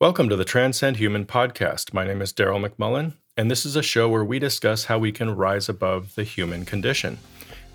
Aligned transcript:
Welcome 0.00 0.30
to 0.30 0.36
the 0.36 0.46
Transcend 0.46 0.96
Human 0.96 1.26
podcast. 1.26 1.92
My 1.92 2.06
name 2.06 2.22
is 2.22 2.32
Daryl 2.32 2.66
McMullen, 2.66 3.12
and 3.36 3.50
this 3.50 3.66
is 3.66 3.76
a 3.76 3.82
show 3.82 4.08
where 4.08 4.24
we 4.24 4.38
discuss 4.38 4.86
how 4.86 4.98
we 4.98 5.12
can 5.12 5.36
rise 5.36 5.68
above 5.68 6.14
the 6.14 6.24
human 6.24 6.64
condition. 6.64 7.18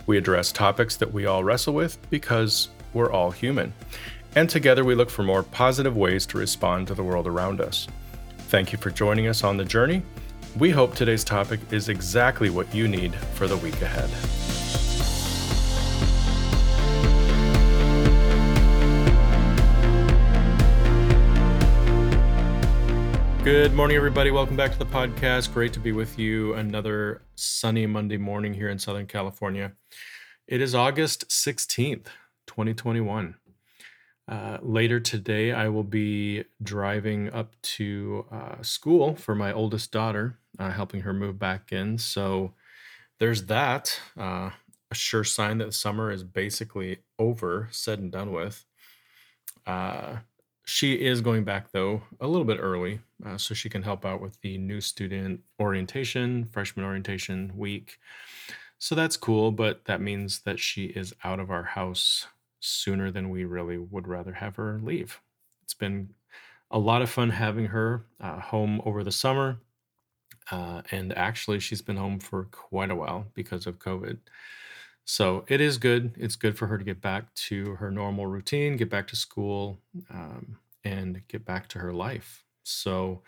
We 0.08 0.18
address 0.18 0.52
topics 0.52 0.96
that 0.96 1.14
we 1.14 1.28
all 1.28 1.44
wrestle 1.44 1.76
with 1.76 2.00
because 2.10 2.70
we're 2.96 3.12
all 3.12 3.30
human. 3.30 3.76
And 4.36 4.50
together 4.50 4.84
we 4.84 4.96
look 4.96 5.12
for 5.12 5.22
more 5.22 5.44
positive 5.44 5.96
ways 5.96 6.26
to 6.26 6.40
respond 6.40 6.88
to 6.88 6.96
the 6.96 7.04
world 7.04 7.28
around 7.28 7.62
us. 7.62 7.88
Thank 8.50 8.72
you 8.72 8.80
for 8.80 8.90
joining 8.90 9.28
us 9.28 9.44
on 9.44 9.56
the 9.56 9.64
journey. 9.64 10.02
We 10.58 10.72
hope 10.72 10.96
today's 10.96 11.24
topic 11.24 11.60
is 11.70 11.90
exactly 11.90 12.50
what 12.50 12.74
you 12.74 12.88
need 12.88 13.14
for 13.36 13.46
the 13.46 13.58
week 13.58 13.80
ahead. 13.84 14.10
Good 23.46 23.76
morning, 23.76 23.96
everybody. 23.96 24.32
Welcome 24.32 24.56
back 24.56 24.72
to 24.72 24.80
the 24.80 24.88
podcast. 24.88 25.54
Great 25.54 25.72
to 25.74 25.80
be 25.80 25.92
with 25.92 26.18
you 26.18 26.56
another 26.56 27.22
sunny 27.36 27.86
Monday 27.86 28.18
morning 28.18 28.56
here 28.56 28.70
in 28.70 28.80
Southern 28.80 29.06
California. 29.06 29.74
It 30.48 30.62
is 30.62 30.74
August 30.74 31.30
16th, 31.30 32.08
2021. 32.48 33.36
Uh, 34.28 34.58
later 34.64 35.00
today, 35.00 35.52
I 35.52 35.68
will 35.68 35.84
be 35.84 36.46
driving 36.64 37.32
up 37.34 37.54
to 37.62 38.26
uh, 38.32 38.64
school 38.64 39.16
for 39.16 39.36
my 39.36 39.54
oldest 39.54 39.92
daughter, 39.92 40.40
uh, 40.58 40.72
helping 40.72 41.02
her 41.02 41.14
move 41.14 41.38
back 41.38 41.72
in. 41.72 42.00
So 42.00 42.56
there's 43.20 43.46
that. 43.46 44.02
Uh, 44.18 44.50
a 44.90 44.96
sure 44.96 45.24
sign 45.24 45.60
that 45.60 45.76
summer 45.76 46.10
is 46.10 46.24
basically 46.24 46.98
over, 47.20 47.68
said 47.70 48.00
and 48.00 48.12
done 48.12 48.32
with. 48.32 48.66
Uh, 49.68 50.16
she 50.66 50.94
is 50.94 51.22
going 51.22 51.44
back, 51.44 51.72
though, 51.72 52.02
a 52.20 52.28
little 52.28 52.44
bit 52.44 52.58
early, 52.60 53.00
uh, 53.26 53.38
so 53.38 53.54
she 53.54 53.70
can 53.70 53.84
help 53.84 54.06
out 54.06 54.22
with 54.22 54.40
the 54.42 54.58
new 54.58 54.80
student 54.80 55.42
orientation, 55.60 56.46
freshman 56.52 56.86
orientation 56.86 57.52
week. 57.56 57.98
So 58.78 58.94
that's 58.94 59.18
cool, 59.18 59.52
but 59.52 59.86
that 59.86 60.02
means 60.02 60.42
that 60.42 60.60
she 60.60 60.86
is 60.86 61.14
out 61.24 61.40
of 61.40 61.50
our 61.50 61.64
house 61.64 62.28
sooner 62.60 63.12
than 63.12 63.30
we 63.30 63.46
really 63.46 63.78
would 63.78 64.08
rather 64.08 64.34
have 64.34 64.58
her 64.58 64.80
leave. 64.82 65.22
It's 65.64 65.74
been 65.74 66.14
a 66.72 66.80
lot 66.80 67.02
of 67.02 67.10
fun 67.10 67.30
having 67.30 67.68
her 67.68 68.06
uh, 68.20 68.40
home 68.40 68.82
over 68.86 69.04
the 69.04 69.12
summer. 69.12 69.60
Uh, 70.52 70.84
and 70.92 71.18
actually, 71.18 71.60
she's 71.60 71.82
been 71.82 71.98
home 71.98 72.20
for 72.20 72.46
quite 72.46 72.92
a 72.92 72.96
while 72.96 73.26
because 73.34 73.66
of 73.66 73.80
COVID. 73.80 74.20
So 75.06 75.46
it 75.48 75.62
is 75.62 75.78
good. 75.78 76.16
It's 76.18 76.36
good 76.36 76.58
for 76.58 76.68
her 76.68 76.78
to 76.78 76.84
get 76.84 77.02
back 77.02 77.34
to 77.36 77.76
her 77.76 77.92
normal 77.92 78.28
routine, 78.28 78.78
get 78.78 78.90
back 78.90 79.08
to 79.08 79.16
school, 79.16 79.80
um, 80.10 80.58
and 80.84 81.22
get 81.28 81.46
back 81.46 81.68
to 81.70 81.80
her 81.80 81.94
life. 81.94 82.45
So, 82.66 83.22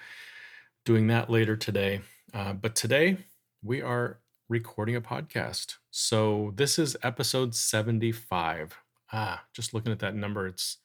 doing 0.86 1.08
that 1.08 1.30
later 1.30 1.56
today. 1.56 2.02
Uh, 2.34 2.54
but 2.54 2.76
today, 2.76 3.18
we 3.64 3.82
are 3.82 4.20
recording 4.50 4.96
a 4.96 5.02
podcast. 5.02 5.76
So, 5.92 6.54
this 6.56 6.78
is 6.78 6.98
episode 7.04 7.56
75 7.56 8.78
ah, 9.12 9.44
just 9.54 9.74
looking 9.74 9.92
at 9.92 10.00
that 10.00 10.16
number, 10.16 10.48
it's 10.48 10.78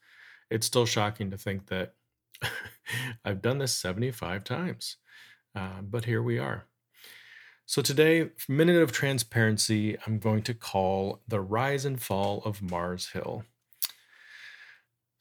it's 0.51 0.67
still 0.67 0.87
shocking 0.87 1.31
to 1.31 1.39
think 1.39 1.69
that 1.69 1.95
I've 3.25 3.43
done 3.43 3.59
this 3.59 3.75
75 3.75 4.45
times. 4.45 4.97
Uh, 5.55 5.81
but 5.83 6.05
here 6.05 6.23
we 6.23 6.39
are. 6.39 6.67
So 7.65 7.81
today, 7.81 8.31
minute 8.49 8.83
of 8.83 8.93
transparency, 8.93 9.97
I'm 10.07 10.19
going 10.19 10.43
to 10.43 10.55
call 10.55 11.23
the 11.27 11.41
rise 11.41 11.85
and 11.85 12.01
fall 12.01 12.43
of 12.45 12.61
Mars 12.61 13.11
Hill. 13.11 13.45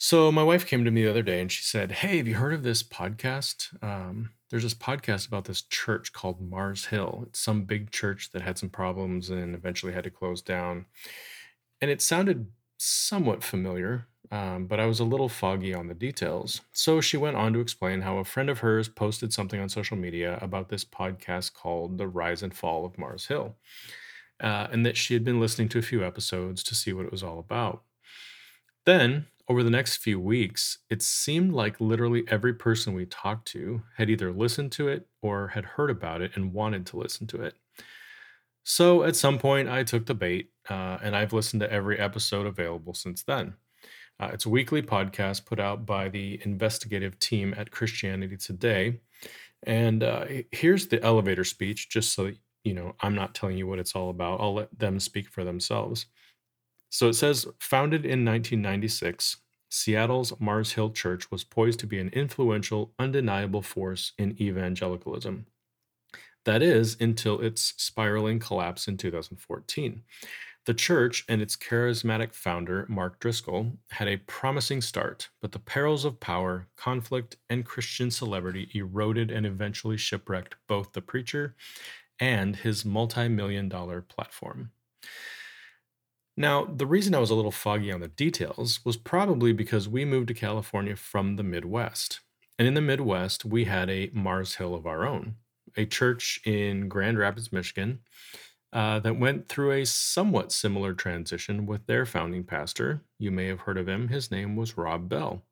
So 0.04 0.32
my 0.32 0.42
wife 0.42 0.66
came 0.66 0.84
to 0.84 0.90
me 0.90 1.04
the 1.04 1.12
other 1.12 1.22
day 1.22 1.40
and 1.42 1.52
she 1.52 1.62
said, 1.62 1.92
"Hey, 1.92 2.18
have 2.18 2.28
you 2.28 2.34
heard 2.34 2.56
of 2.56 2.64
this 2.64 2.82
podcast? 2.82 3.72
Um, 3.84 4.32
there's 4.50 4.64
this 4.64 4.74
podcast 4.74 5.28
about 5.28 5.46
this 5.46 5.62
church 5.62 6.12
called 6.12 6.42
Mars 6.42 6.86
Hill. 6.86 7.26
It's 7.28 7.40
some 7.40 7.66
big 7.66 7.92
church 7.92 8.32
that 8.32 8.42
had 8.42 8.58
some 8.58 8.70
problems 8.70 9.30
and 9.30 9.54
eventually 9.54 9.94
had 9.94 10.06
to 10.06 10.10
close 10.10 10.42
down." 10.42 10.88
And 11.82 11.92
it 11.92 12.02
sounded 12.02 12.48
somewhat 12.80 13.44
familiar, 13.44 14.08
um, 14.32 14.66
but 14.66 14.80
I 14.80 14.88
was 14.88 15.00
a 15.00 15.04
little 15.06 15.30
foggy 15.30 15.72
on 15.76 15.88
the 15.88 15.94
details. 15.94 16.62
So 16.72 17.00
she 17.00 17.16
went 17.18 17.38
on 17.38 17.54
to 17.54 17.60
explain 17.60 18.02
how 18.02 18.18
a 18.18 18.26
friend 18.26 18.50
of 18.50 18.60
hers 18.60 18.90
posted 18.90 19.32
something 19.32 19.60
on 19.62 19.70
social 19.70 19.98
media 19.98 20.40
about 20.42 20.70
this 20.70 20.84
podcast 20.84 21.54
called 21.54 22.00
The 22.00 22.08
Rise 22.08 22.42
and 22.42 22.56
Fall 22.56 22.86
of 22.86 22.98
Mars 22.98 23.28
Hill, 23.28 23.56
uh, 24.40 24.68
and 24.72 24.84
that 24.84 24.98
she 24.98 25.14
had 25.14 25.24
been 25.24 25.40
listening 25.40 25.70
to 25.70 25.80
a 25.80 25.84
few 25.84 26.04
episodes 26.04 26.64
to 26.64 26.74
see 26.74 26.92
what 26.92 27.06
it 27.06 27.12
was 27.12 27.22
all 27.22 27.38
about. 27.38 27.84
Then, 28.86 29.28
over 29.52 29.64
the 29.64 29.70
next 29.70 29.98
few 29.98 30.18
weeks, 30.18 30.78
it 30.90 31.02
seemed 31.02 31.52
like 31.52 31.82
literally 31.82 32.24
every 32.30 32.54
person 32.54 32.94
we 32.94 33.06
talked 33.06 33.46
to 33.50 33.82
had 33.98 34.10
either 34.10 34.32
listened 34.32 34.72
to 34.72 34.88
it 34.88 35.06
or 35.22 35.50
had 35.50 35.66
heard 35.66 35.90
about 35.90 36.22
it 36.22 36.32
and 36.36 36.54
wanted 36.54 36.86
to 36.86 36.98
listen 36.98 37.28
to 37.28 37.42
it. 37.42 37.56
So 38.64 39.04
at 39.04 39.18
some 39.18 39.38
point, 39.38 39.68
I 39.68 39.84
took 39.84 40.06
the 40.06 40.14
bait, 40.14 40.52
uh, 40.70 41.00
and 41.04 41.18
I've 41.18 41.34
listened 41.34 41.60
to 41.60 41.72
every 41.72 42.00
episode 42.00 42.46
available 42.46 42.94
since 42.94 43.24
then. 43.24 43.56
Uh, 44.22 44.30
it's 44.32 44.46
a 44.46 44.50
weekly 44.50 44.82
podcast 44.82 45.46
put 45.46 45.60
out 45.60 45.86
by 45.86 46.08
the 46.08 46.40
investigative 46.46 47.20
team 47.20 47.54
at 47.58 47.72
Christianity 47.72 48.38
Today. 48.38 49.02
And 49.64 50.02
uh, 50.02 50.28
here's 50.54 50.88
the 50.88 51.04
elevator 51.04 51.44
speech, 51.44 51.90
just 51.90 52.14
so 52.14 52.32
you 52.64 52.74
know, 52.74 52.96
I'm 53.02 53.16
not 53.16 53.36
telling 53.36 53.58
you 53.58 53.68
what 53.68 53.80
it's 53.80 53.96
all 53.98 54.12
about. 54.12 54.40
I'll 54.40 54.54
let 54.54 54.80
them 54.80 54.98
speak 55.02 55.28
for 55.28 55.44
themselves. 55.44 56.06
So 56.92 57.08
it 57.08 57.14
says, 57.14 57.48
founded 57.60 58.06
in 58.06 58.26
1996, 58.26 59.38
Seattle's 59.70 60.34
Mars 60.40 60.74
Hill 60.74 60.92
Church 60.92 61.32
was 61.32 61.46
poised 61.46 61.80
to 61.80 61.88
be 61.88 61.98
an 62.00 62.10
influential, 62.10 62.94
undeniable 63.00 63.62
force 63.62 64.12
in 64.18 64.40
evangelicalism. 64.42 65.48
That 66.44 66.62
is, 66.62 66.98
until 67.00 67.40
its 67.40 67.74
spiraling 67.78 68.40
collapse 68.40 68.88
in 68.88 68.98
2014. 68.98 70.04
The 70.66 70.74
church 70.74 71.26
and 71.30 71.42
its 71.42 71.56
charismatic 71.56 72.34
founder, 72.34 72.86
Mark 72.90 73.20
Driscoll, 73.20 73.78
had 73.92 74.08
a 74.08 74.18
promising 74.18 74.82
start, 74.82 75.30
but 75.42 75.54
the 75.54 75.60
perils 75.60 76.06
of 76.06 76.20
power, 76.20 76.68
conflict, 76.76 77.38
and 77.50 77.66
Christian 77.66 78.12
celebrity 78.12 78.70
eroded 78.74 79.32
and 79.32 79.46
eventually 79.46 79.98
shipwrecked 79.98 80.56
both 80.68 80.92
the 80.92 81.02
preacher 81.02 81.56
and 82.20 82.58
his 82.58 82.86
multi 82.86 83.28
million 83.30 83.70
dollar 83.70 84.02
platform. 84.02 84.72
Now, 86.42 86.66
the 86.66 86.88
reason 86.88 87.14
I 87.14 87.20
was 87.20 87.30
a 87.30 87.36
little 87.36 87.52
foggy 87.52 87.92
on 87.92 88.00
the 88.00 88.08
details 88.08 88.84
was 88.84 88.98
probably 88.98 89.54
because 89.54 89.88
we 89.88 90.06
moved 90.06 90.28
to 90.30 90.34
California 90.34 90.96
from 90.96 91.36
the 91.36 91.44
Midwest. 91.44 92.20
And 92.58 92.68
in 92.68 92.74
the 92.74 92.82
Midwest, 92.82 93.46
we 93.46 93.66
had 93.66 93.92
a 93.92 94.10
Mars 94.12 94.56
Hill 94.56 94.74
of 94.74 94.88
our 94.88 95.06
own 95.06 95.36
a 95.78 95.86
church 95.86 96.42
in 96.44 96.90
Grand 96.90 97.20
Rapids, 97.20 97.54
Michigan, 97.54 98.00
uh, 98.74 99.00
that 99.02 99.20
went 99.20 99.50
through 99.50 99.72
a 99.72 99.86
somewhat 99.86 100.52
similar 100.52 100.96
transition 100.96 101.68
with 101.68 101.86
their 101.86 102.08
founding 102.08 102.44
pastor. 102.44 103.04
You 103.20 103.30
may 103.30 103.46
have 103.46 103.62
heard 103.62 103.78
of 103.78 103.88
him. 103.88 104.08
His 104.08 104.32
name 104.32 104.56
was 104.56 104.78
Rob 104.78 105.08
Bell. 105.08 105.44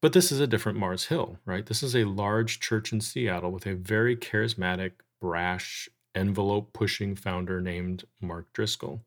But 0.00 0.12
this 0.12 0.30
is 0.30 0.38
a 0.38 0.46
different 0.46 0.78
Mars 0.78 1.06
Hill, 1.06 1.40
right? 1.44 1.66
This 1.66 1.82
is 1.82 1.96
a 1.96 2.04
large 2.04 2.60
church 2.60 2.92
in 2.92 3.00
Seattle 3.00 3.50
with 3.50 3.66
a 3.66 3.74
very 3.74 4.16
charismatic, 4.16 4.92
brash, 5.20 5.88
envelope 6.14 6.72
pushing 6.72 7.16
founder 7.16 7.60
named 7.60 8.04
Mark 8.20 8.52
Driscoll. 8.52 9.02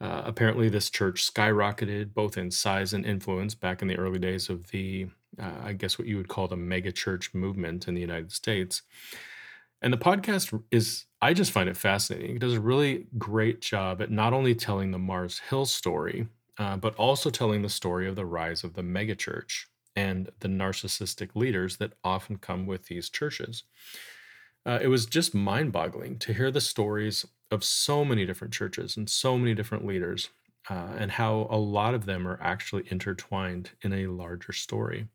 Uh, 0.00 0.22
apparently, 0.24 0.68
this 0.68 0.88
church 0.88 1.30
skyrocketed 1.30 2.14
both 2.14 2.38
in 2.38 2.50
size 2.50 2.94
and 2.94 3.04
influence 3.04 3.54
back 3.54 3.82
in 3.82 3.88
the 3.88 3.96
early 3.98 4.18
days 4.18 4.48
of 4.48 4.68
the, 4.68 5.06
uh, 5.38 5.52
I 5.62 5.72
guess, 5.74 5.98
what 5.98 6.08
you 6.08 6.16
would 6.16 6.28
call 6.28 6.48
the 6.48 6.56
mega 6.56 6.90
church 6.90 7.34
movement 7.34 7.86
in 7.86 7.94
the 7.94 8.00
United 8.00 8.32
States. 8.32 8.82
And 9.82 9.92
the 9.92 9.98
podcast 9.98 10.62
is, 10.70 11.06
I 11.20 11.34
just 11.34 11.52
find 11.52 11.68
it 11.68 11.76
fascinating. 11.76 12.36
It 12.36 12.40
does 12.40 12.54
a 12.54 12.60
really 12.60 13.06
great 13.18 13.60
job 13.60 14.00
at 14.02 14.10
not 14.10 14.32
only 14.32 14.54
telling 14.54 14.90
the 14.90 14.98
Mars 14.98 15.38
Hill 15.50 15.66
story, 15.66 16.28
uh, 16.58 16.76
but 16.76 16.94
also 16.96 17.30
telling 17.30 17.62
the 17.62 17.68
story 17.68 18.06
of 18.06 18.16
the 18.16 18.26
rise 18.26 18.64
of 18.64 18.74
the 18.74 18.82
megachurch 18.82 19.64
and 19.96 20.30
the 20.40 20.48
narcissistic 20.48 21.34
leaders 21.34 21.78
that 21.78 21.94
often 22.04 22.36
come 22.36 22.66
with 22.66 22.86
these 22.86 23.08
churches. 23.10 23.64
Uh, 24.66 24.78
it 24.82 24.88
was 24.88 25.06
just 25.06 25.34
mind 25.34 25.72
boggling 25.72 26.18
to 26.18 26.34
hear 26.34 26.50
the 26.50 26.60
stories 26.60 27.24
of 27.50 27.64
so 27.64 28.04
many 28.04 28.26
different 28.26 28.52
churches 28.54 28.96
and 28.96 29.08
so 29.10 29.38
many 29.38 29.54
different 29.54 29.86
leaders, 29.86 30.30
uh, 30.68 30.94
and 30.98 31.10
how 31.12 31.48
a 31.50 31.56
lot 31.58 31.94
of 31.94 32.06
them 32.06 32.26
are 32.28 32.40
actually 32.42 32.84
intertwined 32.90 33.70
in 33.82 33.92
a 33.92 34.06
larger 34.08 34.52
story 34.52 35.08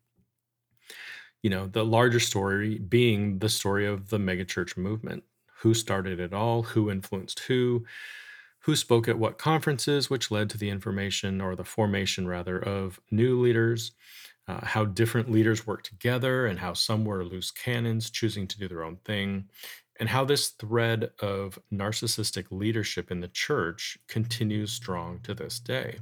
you 1.42 1.50
know, 1.50 1.66
the 1.66 1.84
larger 1.84 2.20
story 2.20 2.78
being 2.78 3.38
the 3.38 3.48
story 3.48 3.86
of 3.86 4.08
the 4.10 4.18
megachurch 4.18 4.76
movement. 4.76 5.24
Who 5.60 5.74
started 5.74 6.20
it 6.20 6.32
all? 6.32 6.62
Who 6.62 6.90
influenced 6.90 7.40
who? 7.40 7.86
Who 8.60 8.74
spoke 8.76 9.08
at 9.08 9.18
what 9.18 9.38
conferences, 9.38 10.10
which 10.10 10.30
led 10.30 10.50
to 10.50 10.58
the 10.58 10.70
information 10.70 11.40
or 11.40 11.54
the 11.54 11.64
formation, 11.64 12.26
rather, 12.26 12.58
of 12.58 13.00
new 13.10 13.40
leaders? 13.40 13.92
Uh, 14.48 14.64
how 14.64 14.84
different 14.84 15.30
leaders 15.30 15.66
work 15.66 15.82
together, 15.82 16.46
and 16.46 16.58
how 16.58 16.72
some 16.72 17.04
were 17.04 17.24
loose 17.24 17.50
cannons 17.50 18.10
choosing 18.10 18.46
to 18.48 18.58
do 18.58 18.68
their 18.68 18.84
own 18.84 18.96
thing, 18.98 19.48
and 19.98 20.08
how 20.08 20.24
this 20.24 20.48
thread 20.48 21.10
of 21.20 21.58
narcissistic 21.72 22.46
leadership 22.50 23.10
in 23.10 23.20
the 23.20 23.28
church 23.28 23.98
continues 24.08 24.72
strong 24.72 25.20
to 25.20 25.34
this 25.34 25.58
day. 25.58 25.96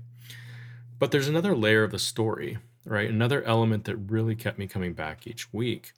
But 0.99 1.11
there's 1.11 1.29
another 1.29 1.57
layer 1.57 1.85
of 1.85 1.91
the 1.91 1.99
story 1.99 2.59
right? 2.85 3.09
Another 3.09 3.43
element 3.45 3.85
that 3.85 3.97
really 3.97 4.35
kept 4.35 4.59
me 4.59 4.67
coming 4.67 4.93
back 4.93 5.27
each 5.27 5.53
week. 5.53 5.93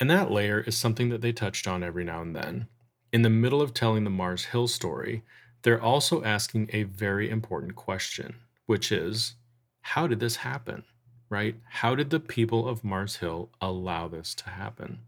And 0.00 0.10
that 0.10 0.30
layer 0.30 0.60
is 0.60 0.76
something 0.76 1.08
that 1.10 1.20
they 1.20 1.32
touched 1.32 1.68
on 1.68 1.82
every 1.82 2.04
now 2.04 2.22
and 2.22 2.34
then. 2.34 2.66
In 3.12 3.22
the 3.22 3.30
middle 3.30 3.62
of 3.62 3.72
telling 3.72 4.04
the 4.04 4.10
Mars 4.10 4.46
Hill 4.46 4.66
story, 4.66 5.22
they're 5.62 5.80
also 5.80 6.24
asking 6.24 6.70
a 6.72 6.82
very 6.82 7.30
important 7.30 7.76
question, 7.76 8.36
which 8.66 8.90
is 8.90 9.34
how 9.82 10.06
did 10.06 10.20
this 10.20 10.36
happen? 10.36 10.84
Right? 11.30 11.56
How 11.68 11.94
did 11.94 12.10
the 12.10 12.20
people 12.20 12.68
of 12.68 12.84
Mars 12.84 13.16
Hill 13.16 13.50
allow 13.60 14.08
this 14.08 14.34
to 14.36 14.50
happen? 14.50 15.00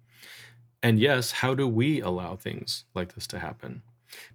And 0.87 1.01
yes, 1.01 1.33
how 1.33 1.53
do 1.57 1.67
we 1.67 2.01
allow 2.01 2.37
things 2.37 2.85
like 2.95 3.17
this 3.17 3.27
to 3.29 3.41
happen? 3.41 3.83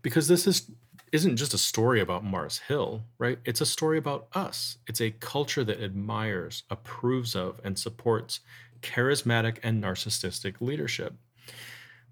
Because 0.02 0.28
this 0.28 0.46
is 0.46 0.70
isn't 1.14 1.38
just 1.38 1.54
a 1.54 1.58
story 1.58 2.02
about 2.02 2.26
Mars 2.26 2.58
Hill, 2.68 3.04
right? 3.18 3.40
It's 3.46 3.62
a 3.62 3.66
story 3.66 3.98
about 3.98 4.28
us. 4.34 4.78
It's 4.86 5.00
a 5.00 5.12
culture 5.12 5.64
that 5.64 5.82
admires, 5.82 6.64
approves 6.70 7.38
of, 7.38 7.62
and 7.64 7.80
supports 7.80 8.42
charismatic 8.82 9.60
and 9.64 9.82
narcissistic 9.82 10.60
leadership, 10.60 11.14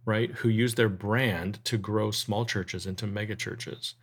right? 0.05 0.31
Who 0.31 0.47
use 0.47 0.75
their 0.75 0.87
brand 0.87 1.59
to 1.65 1.77
grow 1.77 2.09
small 2.11 2.45
churches 2.45 2.85
into 2.85 3.07
megachurches. 3.07 3.95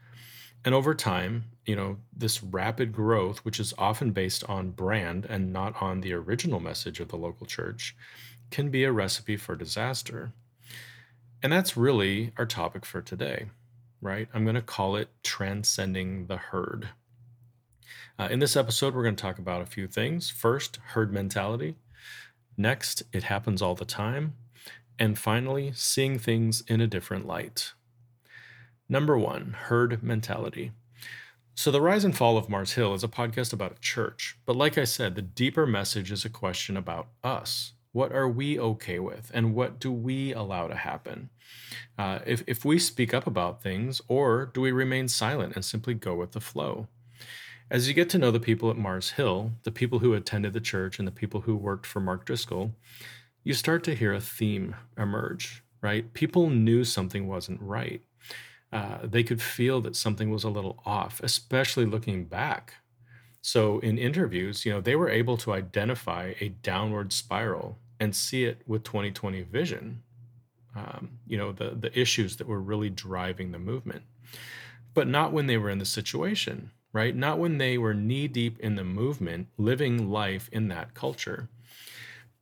And 0.67 0.75
over 0.75 0.95
time, 0.95 1.45
you 1.65 1.77
know, 1.77 1.97
this 2.15 2.43
rapid 2.43 2.93
growth, 2.93 3.39
which 3.39 3.59
is 3.59 3.73
often 3.79 4.11
based 4.11 4.45
on 4.45 4.73
brand 4.73 5.25
and 5.25 5.51
not 5.51 5.81
on 5.81 6.03
the 6.03 6.13
original 6.13 6.61
message 6.61 7.01
of 7.01 7.09
the 7.09 7.17
local 7.17 7.47
church, 7.47 7.97
can 8.51 8.71
be 8.71 8.85
a 8.85 8.93
recipe 8.93 9.37
for 9.37 9.57
disaster. 9.57 10.33
And 11.43 11.53
that's 11.53 11.77
really 11.77 12.33
our 12.37 12.47
topic 12.47 12.85
for 12.85 13.03
today 13.03 13.47
right? 14.01 14.29
I'm 14.33 14.45
going 14.45 14.55
to 14.55 14.63
call 14.63 14.97
it 14.97 15.09
Transcending 15.23 16.27
the 16.27 16.37
Herd. 16.37 16.91
Uh, 18.19 18.29
in 18.31 18.39
this 18.39 18.57
episode, 18.57 18.95
we're 18.95 19.03
going 19.03 19.17
to 19.17 19.23
talk 19.23 19.39
about 19.39 19.63
a 19.63 19.67
few 19.67 19.87
things. 19.87 20.31
First, 20.31 20.79
herd 20.93 21.13
mentality. 21.13 21.77
Next, 22.57 23.03
it 23.13 23.25
happens 23.25 23.61
all 23.61 23.75
the 23.75 23.85
time. 23.85 24.35
And 24.99 25.19
finally, 25.19 25.73
seeing 25.75 26.19
things 26.19 26.63
in 26.69 26.81
a 26.81 26.87
different 26.87 27.27
light. 27.27 27.73
Number 28.89 29.19
one, 29.19 29.57
herd 29.59 30.03
mentality. 30.03 30.73
So, 31.55 31.71
The 31.71 31.81
Rise 31.81 32.05
and 32.05 32.17
Fall 32.17 32.39
of 32.39 32.49
Mars 32.49 32.75
Hill 32.75 32.95
is 32.95 33.05
a 33.05 33.09
podcast 33.09 33.53
about 33.53 33.73
a 33.73 33.81
church. 33.81 34.39
But 34.47 34.57
like 34.57 34.79
I 34.79 34.85
said, 34.85 35.15
the 35.15 35.23
deeper 35.23 35.67
message 35.67 36.13
is 36.13 36.25
a 36.25 36.31
question 36.31 36.77
about 36.77 37.09
us. 37.25 37.73
What 37.97 38.13
are 38.13 38.29
we 38.29 38.61
okay 38.61 38.99
with? 38.99 39.31
And 39.33 39.55
what 39.55 39.81
do 39.81 39.91
we 39.91 40.35
allow 40.35 40.69
to 40.69 40.75
happen? 40.75 41.31
Uh, 41.97 42.19
if, 42.27 42.45
if 42.47 42.63
we 42.63 42.79
speak 42.79 43.15
up 43.15 43.27
about 43.27 43.63
things, 43.63 44.03
or 44.07 44.51
do 44.53 44.61
we 44.61 44.71
remain 44.71 45.09
silent 45.09 45.55
and 45.55 45.65
simply 45.65 45.95
go 45.95 46.15
with 46.15 46.33
the 46.33 46.41
flow? 46.43 46.89
As 47.71 47.89
you 47.89 47.95
get 47.95 48.11
to 48.11 48.19
know 48.19 48.31
the 48.31 48.39
people 48.39 48.69
at 48.69 48.77
Mars 48.77 49.13
Hill, 49.13 49.53
the 49.63 49.71
people 49.71 50.01
who 50.01 50.13
attended 50.13 50.53
the 50.53 50.61
church, 50.61 50.99
and 50.99 51.09
the 51.09 51.11
people 51.11 51.41
who 51.41 51.57
worked 51.57 51.87
for 51.87 52.01
Mark 52.01 52.27
Driscoll, 52.27 52.75
you 53.43 53.55
start 53.55 53.83
to 53.85 53.95
hear 53.95 54.13
a 54.13 54.21
theme 54.21 54.77
emerge, 54.99 55.65
right? 55.81 56.13
People 56.13 56.51
knew 56.51 56.85
something 56.85 57.27
wasn't 57.27 57.63
right. 57.63 58.03
Uh, 58.71 58.99
they 59.05 59.23
could 59.23 59.41
feel 59.41 59.81
that 59.81 59.97
something 59.97 60.29
was 60.29 60.45
a 60.45 60.51
little 60.51 60.83
off, 60.85 61.19
especially 61.23 61.87
looking 61.87 62.27
back 62.27 62.75
so 63.47 63.79
in 63.79 63.97
interviews, 63.97 64.67
you 64.67 64.73
know, 64.73 64.81
they 64.81 64.97
were 64.97 65.09
able 65.09 65.37
to 65.37 65.53
identify 65.53 66.35
a 66.41 66.49
downward 66.49 67.13
spiral 67.13 67.79
and 68.01 68.15
see 68.15 68.45
it 68.45 68.63
with 68.67 68.85
2020 68.85 69.43
vision. 69.43 70.03
Um, 70.75 71.19
you 71.27 71.39
know, 71.39 71.53
the 71.53 71.71
the 71.71 71.99
issues 71.99 72.37
that 72.37 72.47
were 72.47 72.61
really 72.61 72.91
driving 72.91 73.53
the 73.53 73.59
movement, 73.59 74.03
but 74.93 75.09
not 75.09 75.33
when 75.33 75.47
they 75.47 75.57
were 75.57 75.71
in 75.71 75.79
the 75.79 75.87
situation, 75.87 76.71
right? 76.93 77.17
Not 77.17 77.39
when 77.39 77.59
they 77.59 77.79
were 77.79 77.95
knee 77.95 78.29
deep 78.29 78.59
in 78.61 78.77
the 78.77 78.85
movement, 78.85 79.49
living 79.57 80.11
life 80.11 80.49
in 80.53 80.69
that 80.69 80.95
culture. 80.95 81.49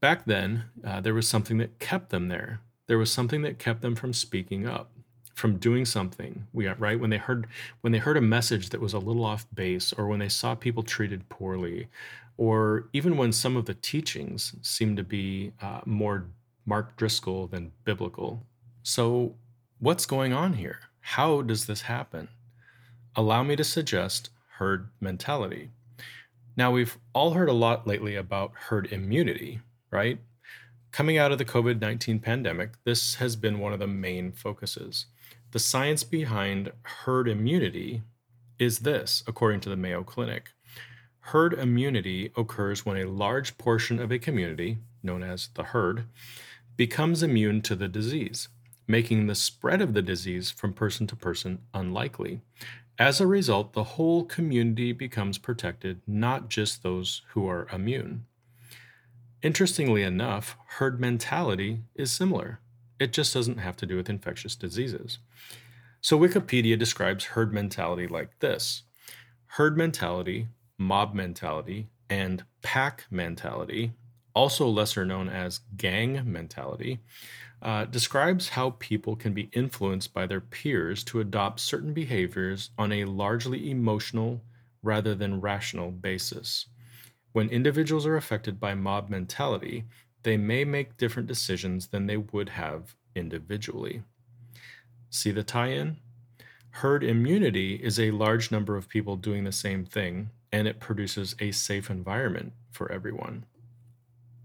Back 0.00 0.26
then, 0.26 0.64
uh, 0.84 1.00
there 1.00 1.14
was 1.14 1.28
something 1.28 1.58
that 1.58 1.78
kept 1.78 2.10
them 2.10 2.28
there. 2.28 2.60
There 2.86 2.98
was 2.98 3.10
something 3.10 3.42
that 3.42 3.58
kept 3.58 3.80
them 3.80 3.94
from 3.94 4.12
speaking 4.12 4.66
up, 4.66 4.90
from 5.34 5.56
doing 5.56 5.84
something. 5.84 6.46
We 6.52 6.68
right 6.68 7.00
when 7.00 7.10
they 7.10 7.18
heard 7.18 7.46
when 7.80 7.92
they 7.92 7.98
heard 7.98 8.16
a 8.16 8.20
message 8.20 8.70
that 8.70 8.80
was 8.80 8.92
a 8.92 8.98
little 8.98 9.24
off 9.24 9.46
base, 9.54 9.92
or 9.92 10.06
when 10.06 10.18
they 10.18 10.28
saw 10.28 10.54
people 10.54 10.82
treated 10.82 11.28
poorly, 11.28 11.88
or 12.36 12.88
even 12.92 13.16
when 13.16 13.32
some 13.32 13.56
of 13.56 13.66
the 13.66 13.74
teachings 13.74 14.54
seem 14.62 14.96
to 14.96 15.04
be 15.04 15.52
uh, 15.62 15.80
more 15.84 16.26
Mark 16.66 16.96
Driscoll 16.96 17.46
than 17.46 17.72
biblical. 17.84 18.42
So, 18.82 19.36
what's 19.78 20.06
going 20.06 20.32
on 20.32 20.54
here? 20.54 20.80
How 21.00 21.42
does 21.42 21.66
this 21.66 21.82
happen? 21.82 22.28
Allow 23.14 23.42
me 23.42 23.56
to 23.56 23.64
suggest 23.64 24.30
herd 24.58 24.88
mentality. 25.00 25.70
Now, 26.56 26.70
we've 26.70 26.98
all 27.12 27.32
heard 27.32 27.48
a 27.48 27.52
lot 27.52 27.86
lately 27.86 28.14
about 28.16 28.52
herd 28.54 28.90
immunity, 28.92 29.60
right? 29.90 30.18
Coming 30.92 31.18
out 31.18 31.32
of 31.32 31.38
the 31.38 31.44
COVID 31.44 31.80
19 31.80 32.20
pandemic, 32.20 32.74
this 32.84 33.16
has 33.16 33.36
been 33.36 33.58
one 33.58 33.72
of 33.72 33.80
the 33.80 33.86
main 33.86 34.32
focuses. 34.32 35.06
The 35.50 35.58
science 35.58 36.02
behind 36.04 36.72
herd 36.82 37.28
immunity 37.28 38.02
is 38.58 38.80
this, 38.80 39.22
according 39.26 39.60
to 39.60 39.68
the 39.68 39.76
Mayo 39.76 40.02
Clinic. 40.02 40.53
Herd 41.28 41.54
immunity 41.54 42.30
occurs 42.36 42.84
when 42.84 42.98
a 42.98 43.08
large 43.08 43.56
portion 43.56 43.98
of 43.98 44.12
a 44.12 44.18
community, 44.18 44.76
known 45.02 45.22
as 45.22 45.48
the 45.54 45.62
herd, 45.62 46.04
becomes 46.76 47.22
immune 47.22 47.62
to 47.62 47.74
the 47.74 47.88
disease, 47.88 48.48
making 48.86 49.26
the 49.26 49.34
spread 49.34 49.80
of 49.80 49.94
the 49.94 50.02
disease 50.02 50.50
from 50.50 50.74
person 50.74 51.06
to 51.06 51.16
person 51.16 51.62
unlikely. 51.72 52.42
As 52.98 53.22
a 53.22 53.26
result, 53.26 53.72
the 53.72 53.84
whole 53.84 54.24
community 54.24 54.92
becomes 54.92 55.38
protected, 55.38 56.02
not 56.06 56.50
just 56.50 56.82
those 56.82 57.22
who 57.28 57.48
are 57.48 57.68
immune. 57.72 58.26
Interestingly 59.42 60.02
enough, 60.02 60.58
herd 60.76 61.00
mentality 61.00 61.80
is 61.94 62.12
similar. 62.12 62.60
It 63.00 63.14
just 63.14 63.32
doesn't 63.32 63.58
have 63.58 63.78
to 63.78 63.86
do 63.86 63.96
with 63.96 64.10
infectious 64.10 64.54
diseases. 64.54 65.20
So 66.02 66.18
Wikipedia 66.18 66.78
describes 66.78 67.24
herd 67.24 67.50
mentality 67.50 68.06
like 68.06 68.40
this 68.40 68.82
Herd 69.46 69.78
mentality 69.78 70.48
mob 70.78 71.14
mentality, 71.14 71.88
and 72.10 72.44
pack 72.62 73.06
mentality, 73.10 73.92
also 74.34 74.66
lesser 74.68 75.04
known 75.04 75.28
as 75.28 75.60
gang 75.76 76.20
mentality, 76.30 77.00
uh, 77.62 77.84
describes 77.86 78.50
how 78.50 78.70
people 78.78 79.16
can 79.16 79.32
be 79.32 79.48
influenced 79.52 80.12
by 80.12 80.26
their 80.26 80.40
peers 80.40 81.02
to 81.04 81.20
adopt 81.20 81.60
certain 81.60 81.94
behaviors 81.94 82.70
on 82.76 82.92
a 82.92 83.04
largely 83.04 83.70
emotional 83.70 84.42
rather 84.82 85.14
than 85.14 85.40
rational 85.40 85.90
basis. 85.90 86.66
When 87.32 87.48
individuals 87.48 88.06
are 88.06 88.16
affected 88.16 88.60
by 88.60 88.74
mob 88.74 89.08
mentality, 89.08 89.84
they 90.22 90.36
may 90.36 90.64
make 90.64 90.96
different 90.96 91.26
decisions 91.26 91.88
than 91.88 92.06
they 92.06 92.16
would 92.16 92.50
have 92.50 92.94
individually. 93.14 94.02
See 95.10 95.30
the 95.30 95.42
tie 95.42 95.68
in? 95.68 95.96
Herd 96.70 97.04
immunity 97.04 97.76
is 97.76 97.98
a 97.98 98.10
large 98.10 98.50
number 98.50 98.76
of 98.76 98.88
people 98.88 99.16
doing 99.16 99.44
the 99.44 99.52
same 99.52 99.84
thing, 99.84 100.30
and 100.54 100.68
it 100.68 100.78
produces 100.78 101.34
a 101.40 101.50
safe 101.50 101.90
environment 101.90 102.52
for 102.70 102.90
everyone. 102.92 103.44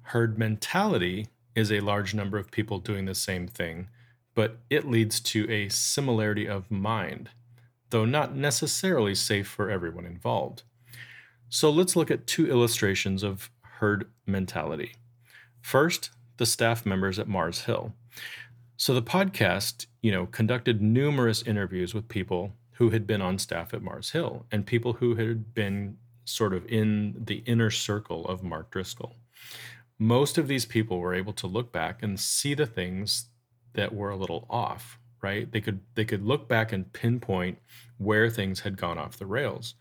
Herd 0.01 0.39
mentality 0.39 1.27
is 1.53 1.71
a 1.71 1.81
large 1.81 2.15
number 2.15 2.39
of 2.39 2.49
people 2.49 2.79
doing 2.79 3.05
the 3.05 3.13
same 3.13 3.47
thing, 3.47 3.89
but 4.33 4.57
it 4.71 4.89
leads 4.89 5.19
to 5.19 5.47
a 5.51 5.69
similarity 5.69 6.47
of 6.47 6.71
mind, 6.71 7.29
though 7.91 8.05
not 8.05 8.35
necessarily 8.35 9.13
safe 9.13 9.47
for 9.47 9.69
everyone 9.69 10.07
involved. 10.07 10.63
So 11.47 11.69
let's 11.69 11.95
look 11.95 12.09
at 12.09 12.25
two 12.25 12.49
illustrations 12.49 13.21
of 13.21 13.51
herd 13.61 14.09
mentality. 14.25 14.93
First, 15.61 16.09
the 16.37 16.47
staff 16.47 16.87
members 16.87 17.19
at 17.19 17.27
Mars 17.27 17.65
Hill. 17.65 17.93
So 18.77 18.95
the 18.95 19.03
podcast, 19.03 19.85
you 20.01 20.11
know, 20.11 20.25
conducted 20.25 20.81
numerous 20.81 21.43
interviews 21.43 21.93
with 21.93 22.07
people 22.07 22.53
who 22.79 22.91
had 22.91 23.05
been 23.05 23.21
on 23.21 23.37
staff 23.37 23.73
at 23.73 23.83
Mars 23.83 24.11
Hill 24.11 24.45
and 24.51 24.65
people 24.65 24.93
who 24.93 25.15
had 25.15 25.53
been 25.53 25.97
sort 26.23 26.53
of 26.53 26.65
in 26.65 27.13
the 27.19 27.43
inner 27.45 27.69
circle 27.69 28.25
of 28.25 28.41
Mark 28.41 28.71
Driscoll. 28.71 29.17
Most 29.97 30.37
of 30.37 30.47
these 30.47 30.65
people 30.65 30.99
were 30.99 31.13
able 31.13 31.33
to 31.33 31.45
look 31.45 31.73
back 31.73 32.01
and 32.01 32.17
see 32.17 32.53
the 32.53 32.65
things 32.65 33.25
that 33.73 33.93
were 33.93 34.09
a 34.09 34.15
little 34.15 34.47
off, 34.49 34.97
right? 35.21 35.51
They 35.51 35.59
could 35.59 35.81
they 35.95 36.05
could 36.05 36.23
look 36.23 36.47
back 36.47 36.71
and 36.71 36.91
pinpoint 36.93 37.57
where 37.97 38.29
things 38.29 38.61
had 38.61 38.77
gone 38.77 38.97
off 38.97 39.17
the 39.17 39.25
rails. 39.25 39.75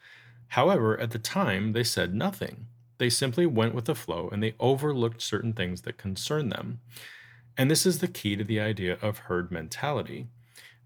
However, 0.49 0.99
at 0.99 1.13
the 1.13 1.21
time, 1.21 1.75
they 1.75 1.85
said 1.85 2.17
nothing. 2.17 2.67
They 2.99 3.11
simply 3.11 3.47
went 3.47 3.77
with 3.77 3.85
the 3.85 3.95
flow 3.95 4.29
and 4.33 4.43
they 4.43 4.57
overlooked 4.59 5.23
certain 5.23 5.53
things 5.53 5.83
that 5.83 5.99
concerned 5.99 6.51
them. 6.51 6.81
And 7.57 7.71
this 7.71 7.87
is 7.87 8.01
the 8.01 8.09
key 8.09 8.35
to 8.35 8.43
the 8.43 8.59
idea 8.59 8.99
of 9.01 9.19
herd 9.19 9.53
mentality 9.53 10.27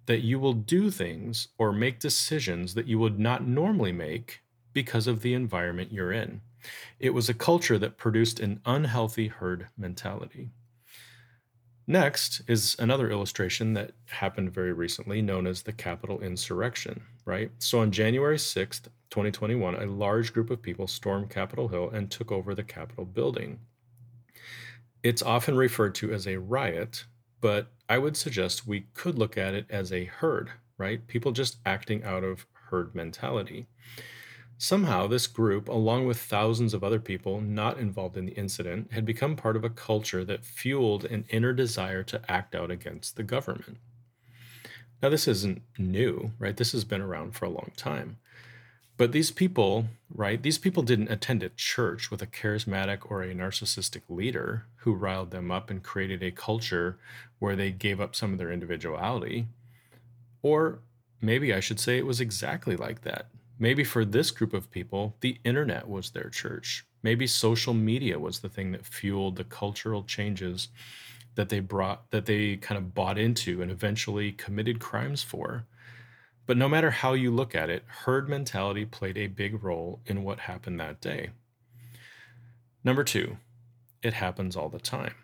that 0.07 0.23
you 0.23 0.39
will 0.39 0.53
do 0.53 0.91
things 0.91 1.49
or 1.59 1.73
make 1.73 2.01
decisions 2.01 2.75
that 2.75 2.87
you 2.87 2.99
would 2.99 3.19
not 3.19 3.47
normally 3.47 3.93
make 3.93 4.41
because 4.73 5.07
of 5.07 5.23
the 5.23 5.35
environment 5.35 5.93
you're 5.93 6.13
in. 6.13 6.41
It 6.99 7.11
was 7.11 7.29
a 7.29 7.35
culture 7.35 7.79
that 7.79 7.99
produced 7.99 8.41
an 8.41 8.61
unhealthy 8.65 9.29
herd 9.29 9.69
mentality. 9.77 10.51
Next 11.87 12.43
is 12.47 12.77
another 12.79 13.11
illustration 13.11 13.75
that 13.75 13.93
happened 14.07 14.55
very 14.55 14.73
recently, 14.73 15.21
known 15.21 15.49
as 15.49 15.63
the 15.63 15.73
Capitol 15.73 16.21
Insurrection, 16.21 17.03
right? 17.25 17.51
So 17.59 17.81
on 17.81 17.91
January 17.91 18.37
6th, 18.37 18.85
2021, 19.11 19.75
a 19.75 19.87
large 19.87 20.33
group 20.33 20.51
of 20.51 20.63
people 20.63 20.87
stormed 20.87 21.29
Capitol 21.29 21.69
Hill 21.69 21.91
and 21.91 22.09
took 22.11 22.31
over 22.31 22.55
the 22.55 22.63
Capitol 22.63 23.05
building. 23.05 23.59
It's 25.03 25.23
often 25.23 25.57
referred 25.57 25.97
to 25.97 26.13
as 26.13 26.29
a 26.29 26.39
riot, 26.39 27.05
but 27.43 27.67
I 27.91 27.99
would 27.99 28.17
suggest 28.17 28.67
we 28.67 28.87
could 28.95 29.19
look 29.19 29.37
at 29.37 29.53
it 29.53 29.67
as 29.69 29.93
a 29.93 30.05
herd, 30.05 30.53
right? 30.79 31.07
People 31.07 31.33
just 31.33 31.59
acting 31.67 32.03
out 32.05 32.25
of 32.25 32.47
herd 32.71 32.95
mentality. 32.95 33.67
Somehow, 34.57 35.09
this 35.09 35.27
group, 35.27 35.69
along 35.69 36.07
with 36.07 36.19
thousands 36.19 36.73
of 36.73 36.85
other 36.85 37.01
people 37.01 37.41
not 37.41 37.79
involved 37.79 38.17
in 38.17 38.27
the 38.27 38.33
incident, 38.33 38.93
had 38.93 39.05
become 39.05 39.35
part 39.35 39.57
of 39.57 39.65
a 39.65 39.71
culture 39.71 40.25
that 40.25 40.45
fueled 40.45 41.05
an 41.05 41.25
inner 41.31 41.53
desire 41.53 42.05
to 42.05 42.23
act 42.31 42.55
out 42.55 42.71
against 42.71 43.17
the 43.17 43.25
government. 43.25 43.79
Now, 45.03 45.09
this 45.09 45.27
isn't 45.27 45.63
new, 45.77 46.31
right? 46.39 46.57
This 46.57 46.71
has 46.73 46.85
been 46.85 47.01
around 47.01 47.33
for 47.33 47.45
a 47.45 47.51
long 47.51 47.73
time. 47.77 48.19
But 49.03 49.11
these 49.11 49.33
people, 49.33 49.87
right, 50.15 50.41
these 50.41 50.59
people 50.59 50.85
didn't 50.85 51.11
attend 51.11 51.43
a 51.43 51.49
church 51.49 52.09
with 52.09 52.23
a 52.23 52.27
charismatic 52.29 53.11
or 53.11 53.21
a 53.21 53.35
narcissistic 53.35 54.03
leader 54.09 54.67
who 54.77 54.95
riled 54.95 55.33
them 55.33 55.51
up 55.51 55.71
and 55.71 55.83
created 55.83 56.23
a 56.23 56.31
culture 56.31 56.99
where 57.41 57.57
they 57.57 57.73
gave 57.73 58.01
up 58.01 58.15
some 58.15 58.31
of 58.33 58.39
their 58.39 58.53
individuality. 58.53 59.49
Or 60.41 60.79
maybe 61.21 61.53
I 61.53 61.59
should 61.59 61.81
say 61.81 61.99
it 61.99 62.07
was 62.07 62.21
exactly 62.21 62.77
like 62.77 63.01
that. 63.01 63.27
Maybe 63.59 63.83
for 63.83 64.05
this 64.05 64.31
group 64.31 64.55
of 64.55 64.71
people, 64.71 65.17
the 65.21 65.41
internet 65.43 65.89
was 65.89 66.11
their 66.11 66.31
church. 66.31 66.87
Maybe 67.03 67.27
social 67.27 67.75
media 67.75 68.21
was 68.21 68.39
the 68.39 68.49
thing 68.49 68.71
that 68.71 68.87
fueled 68.87 69.35
the 69.35 69.43
cultural 69.43 70.05
changes 70.05 70.69
that 71.35 71.49
they 71.49 71.59
brought, 71.59 72.09
that 72.13 72.27
they 72.27 72.55
kind 72.55 72.79
of 72.79 72.95
bought 72.95 73.19
into 73.19 73.63
and 73.63 73.71
eventually 73.73 74.31
committed 74.31 74.79
crimes 74.79 75.25
for. 75.25 75.65
But 76.53 76.59
no 76.59 76.69
matter 76.69 76.91
how 76.91 77.15
you 77.15 77.31
look 77.31 77.55
at 77.55 77.71
it, 77.71 77.83
herd 77.87 78.29
mentality 78.29 78.85
played 78.85 79.17
a 79.17 79.27
big 79.27 79.65
role 79.65 80.01
in 80.05 80.23
what 80.23 80.41
happened 80.41 80.79
that 80.81 81.01
day. 81.01 81.31
Number 82.85 83.05
two, 83.05 83.39
it 84.03 84.13
happens 84.13 84.55
all 84.55 84.69
the 84.69 84.79
time. 84.79 85.15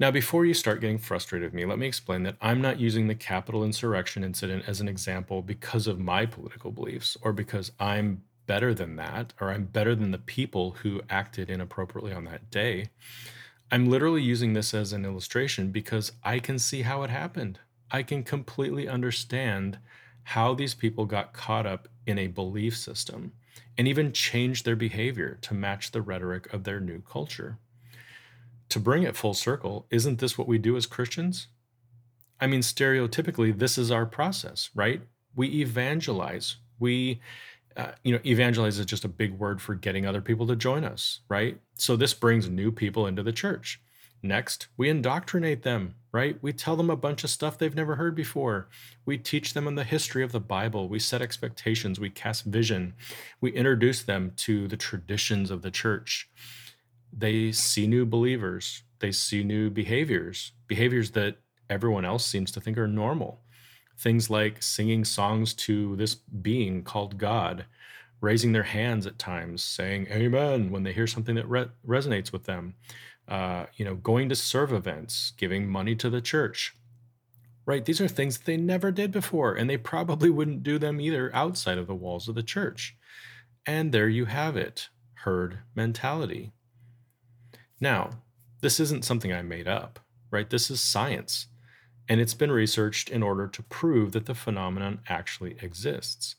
Now, 0.00 0.10
before 0.10 0.44
you 0.44 0.52
start 0.52 0.80
getting 0.80 0.98
frustrated 0.98 1.52
with 1.52 1.54
me, 1.54 1.64
let 1.64 1.78
me 1.78 1.86
explain 1.86 2.24
that 2.24 2.34
I'm 2.40 2.60
not 2.60 2.80
using 2.80 3.06
the 3.06 3.14
Capitol 3.14 3.62
insurrection 3.62 4.24
incident 4.24 4.64
as 4.66 4.80
an 4.80 4.88
example 4.88 5.42
because 5.42 5.86
of 5.86 6.00
my 6.00 6.26
political 6.26 6.72
beliefs 6.72 7.16
or 7.22 7.32
because 7.32 7.70
I'm 7.78 8.24
better 8.48 8.74
than 8.74 8.96
that 8.96 9.32
or 9.40 9.52
I'm 9.52 9.66
better 9.66 9.94
than 9.94 10.10
the 10.10 10.18
people 10.18 10.72
who 10.82 11.02
acted 11.08 11.50
inappropriately 11.50 12.12
on 12.12 12.24
that 12.24 12.50
day. 12.50 12.88
I'm 13.70 13.88
literally 13.88 14.22
using 14.22 14.54
this 14.54 14.74
as 14.74 14.92
an 14.92 15.04
illustration 15.04 15.70
because 15.70 16.10
I 16.24 16.40
can 16.40 16.58
see 16.58 16.82
how 16.82 17.04
it 17.04 17.10
happened. 17.10 17.60
I 17.92 18.02
can 18.02 18.24
completely 18.24 18.88
understand 18.88 19.78
how 20.30 20.54
these 20.54 20.74
people 20.74 21.04
got 21.04 21.32
caught 21.32 21.66
up 21.66 21.86
in 22.04 22.18
a 22.18 22.26
belief 22.26 22.76
system 22.76 23.32
and 23.78 23.86
even 23.86 24.12
changed 24.12 24.64
their 24.64 24.74
behavior 24.74 25.38
to 25.40 25.54
match 25.54 25.92
the 25.92 26.02
rhetoric 26.02 26.52
of 26.52 26.64
their 26.64 26.80
new 26.80 27.00
culture 27.00 27.58
to 28.68 28.80
bring 28.80 29.04
it 29.04 29.14
full 29.14 29.34
circle, 29.34 29.86
isn't 29.88 30.18
this 30.18 30.36
what 30.36 30.48
we 30.48 30.58
do 30.58 30.76
as 30.76 30.84
Christians? 30.84 31.46
I 32.40 32.48
mean, 32.48 32.60
stereotypically, 32.60 33.56
this 33.56 33.78
is 33.78 33.92
our 33.92 34.04
process, 34.04 34.70
right? 34.74 35.00
We 35.36 35.46
evangelize. 35.60 36.56
We, 36.80 37.20
uh, 37.76 37.92
you 38.02 38.12
know, 38.12 38.20
evangelize 38.26 38.80
is 38.80 38.86
just 38.86 39.04
a 39.04 39.08
big 39.08 39.38
word 39.38 39.62
for 39.62 39.76
getting 39.76 40.06
other 40.06 40.20
people 40.20 40.48
to 40.48 40.56
join 40.56 40.82
us, 40.82 41.20
right? 41.28 41.60
So 41.76 41.94
this 41.94 42.14
brings 42.14 42.48
new 42.48 42.72
people 42.72 43.06
into 43.06 43.22
the 43.22 43.32
church. 43.32 43.80
Next, 44.22 44.68
we 44.76 44.88
indoctrinate 44.88 45.62
them, 45.62 45.94
right? 46.10 46.36
We 46.42 46.52
tell 46.52 46.76
them 46.76 46.90
a 46.90 46.96
bunch 46.96 47.22
of 47.22 47.30
stuff 47.30 47.58
they've 47.58 47.74
never 47.74 47.96
heard 47.96 48.14
before. 48.14 48.68
We 49.04 49.18
teach 49.18 49.54
them 49.54 49.66
on 49.66 49.74
the 49.74 49.84
history 49.84 50.24
of 50.24 50.32
the 50.32 50.40
Bible. 50.40 50.88
We 50.88 50.98
set 50.98 51.22
expectations. 51.22 52.00
We 52.00 52.10
cast 52.10 52.44
vision. 52.44 52.94
We 53.40 53.52
introduce 53.52 54.02
them 54.02 54.32
to 54.38 54.66
the 54.66 54.76
traditions 54.76 55.50
of 55.50 55.62
the 55.62 55.70
church 55.70 56.28
they 57.16 57.52
see 57.52 57.86
new 57.86 58.04
believers, 58.04 58.82
they 58.98 59.12
see 59.12 59.42
new 59.42 59.70
behaviors, 59.70 60.52
behaviors 60.66 61.10
that 61.12 61.36
everyone 61.70 62.04
else 62.04 62.24
seems 62.26 62.50
to 62.52 62.60
think 62.60 62.76
are 62.78 62.86
normal. 62.86 63.40
Things 63.98 64.28
like 64.28 64.62
singing 64.62 65.04
songs 65.04 65.54
to 65.54 65.96
this 65.96 66.14
being 66.14 66.82
called 66.82 67.16
God, 67.16 67.64
raising 68.20 68.52
their 68.52 68.62
hands 68.62 69.06
at 69.06 69.18
times, 69.18 69.62
saying 69.62 70.06
amen 70.10 70.70
when 70.70 70.82
they 70.82 70.92
hear 70.92 71.06
something 71.06 71.34
that 71.34 71.48
re- 71.48 71.70
resonates 71.86 72.32
with 72.32 72.44
them, 72.44 72.74
uh, 73.28 73.66
you 73.74 73.84
know, 73.84 73.94
going 73.94 74.28
to 74.28 74.36
serve 74.36 74.72
events, 74.72 75.32
giving 75.36 75.68
money 75.68 75.94
to 75.96 76.08
the 76.10 76.20
church. 76.20 76.74
Right? 77.66 77.84
These 77.84 78.00
are 78.00 78.08
things 78.08 78.38
that 78.38 78.46
they 78.46 78.56
never 78.56 78.92
did 78.92 79.10
before, 79.10 79.54
and 79.54 79.68
they 79.68 79.76
probably 79.76 80.30
wouldn't 80.30 80.62
do 80.62 80.78
them 80.78 81.00
either 81.00 81.34
outside 81.34 81.78
of 81.78 81.88
the 81.88 81.96
walls 81.96 82.28
of 82.28 82.36
the 82.36 82.42
church. 82.42 82.96
And 83.66 83.90
there 83.90 84.08
you 84.08 84.26
have 84.26 84.56
it 84.56 84.88
herd 85.24 85.58
mentality. 85.74 86.52
Now, 87.80 88.10
this 88.60 88.78
isn't 88.78 89.04
something 89.04 89.32
I 89.32 89.42
made 89.42 89.66
up, 89.66 89.98
right? 90.30 90.48
This 90.48 90.70
is 90.70 90.80
science, 90.80 91.48
and 92.08 92.20
it's 92.20 92.34
been 92.34 92.52
researched 92.52 93.10
in 93.10 93.22
order 93.22 93.48
to 93.48 93.62
prove 93.64 94.12
that 94.12 94.26
the 94.26 94.34
phenomenon 94.34 95.00
actually 95.08 95.56
exists. 95.60 96.36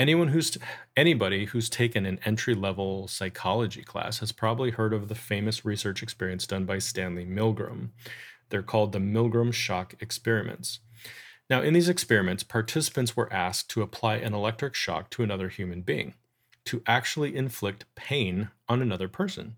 Anyone 0.00 0.28
who's 0.28 0.56
anybody 0.96 1.44
who's 1.44 1.68
taken 1.68 2.06
an 2.06 2.20
entry-level 2.24 3.06
psychology 3.06 3.82
class 3.82 4.20
has 4.20 4.32
probably 4.32 4.70
heard 4.70 4.94
of 4.94 5.08
the 5.08 5.14
famous 5.14 5.62
research 5.62 6.02
experience 6.02 6.46
done 6.46 6.64
by 6.64 6.78
Stanley 6.78 7.26
Milgram. 7.26 7.90
They're 8.48 8.62
called 8.62 8.92
the 8.92 8.98
Milgram 8.98 9.52
shock 9.52 9.94
experiments. 10.00 10.80
Now, 11.50 11.60
in 11.60 11.74
these 11.74 11.90
experiments, 11.90 12.42
participants 12.42 13.14
were 13.14 13.30
asked 13.30 13.68
to 13.72 13.82
apply 13.82 14.16
an 14.16 14.32
electric 14.32 14.74
shock 14.74 15.10
to 15.10 15.22
another 15.22 15.50
human 15.50 15.82
being 15.82 16.14
to 16.64 16.82
actually 16.86 17.36
inflict 17.36 17.84
pain 17.94 18.48
on 18.70 18.80
another 18.80 19.06
person. 19.06 19.56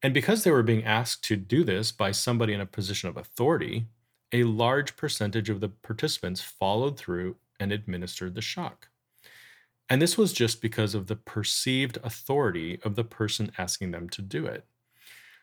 And 0.00 0.14
because 0.14 0.44
they 0.44 0.52
were 0.52 0.62
being 0.62 0.84
asked 0.84 1.24
to 1.24 1.34
do 1.34 1.64
this 1.64 1.90
by 1.90 2.12
somebody 2.12 2.52
in 2.52 2.60
a 2.60 2.66
position 2.66 3.08
of 3.08 3.16
authority, 3.16 3.86
a 4.30 4.44
large 4.44 4.96
percentage 4.96 5.50
of 5.50 5.58
the 5.58 5.70
participants 5.70 6.40
followed 6.40 6.96
through 6.96 7.34
and 7.58 7.72
administered 7.72 8.36
the 8.36 8.40
shock. 8.40 8.90
And 9.88 10.02
this 10.02 10.18
was 10.18 10.32
just 10.32 10.60
because 10.60 10.94
of 10.94 11.06
the 11.06 11.16
perceived 11.16 11.98
authority 12.02 12.80
of 12.82 12.96
the 12.96 13.04
person 13.04 13.52
asking 13.56 13.92
them 13.92 14.08
to 14.10 14.22
do 14.22 14.46
it. 14.46 14.66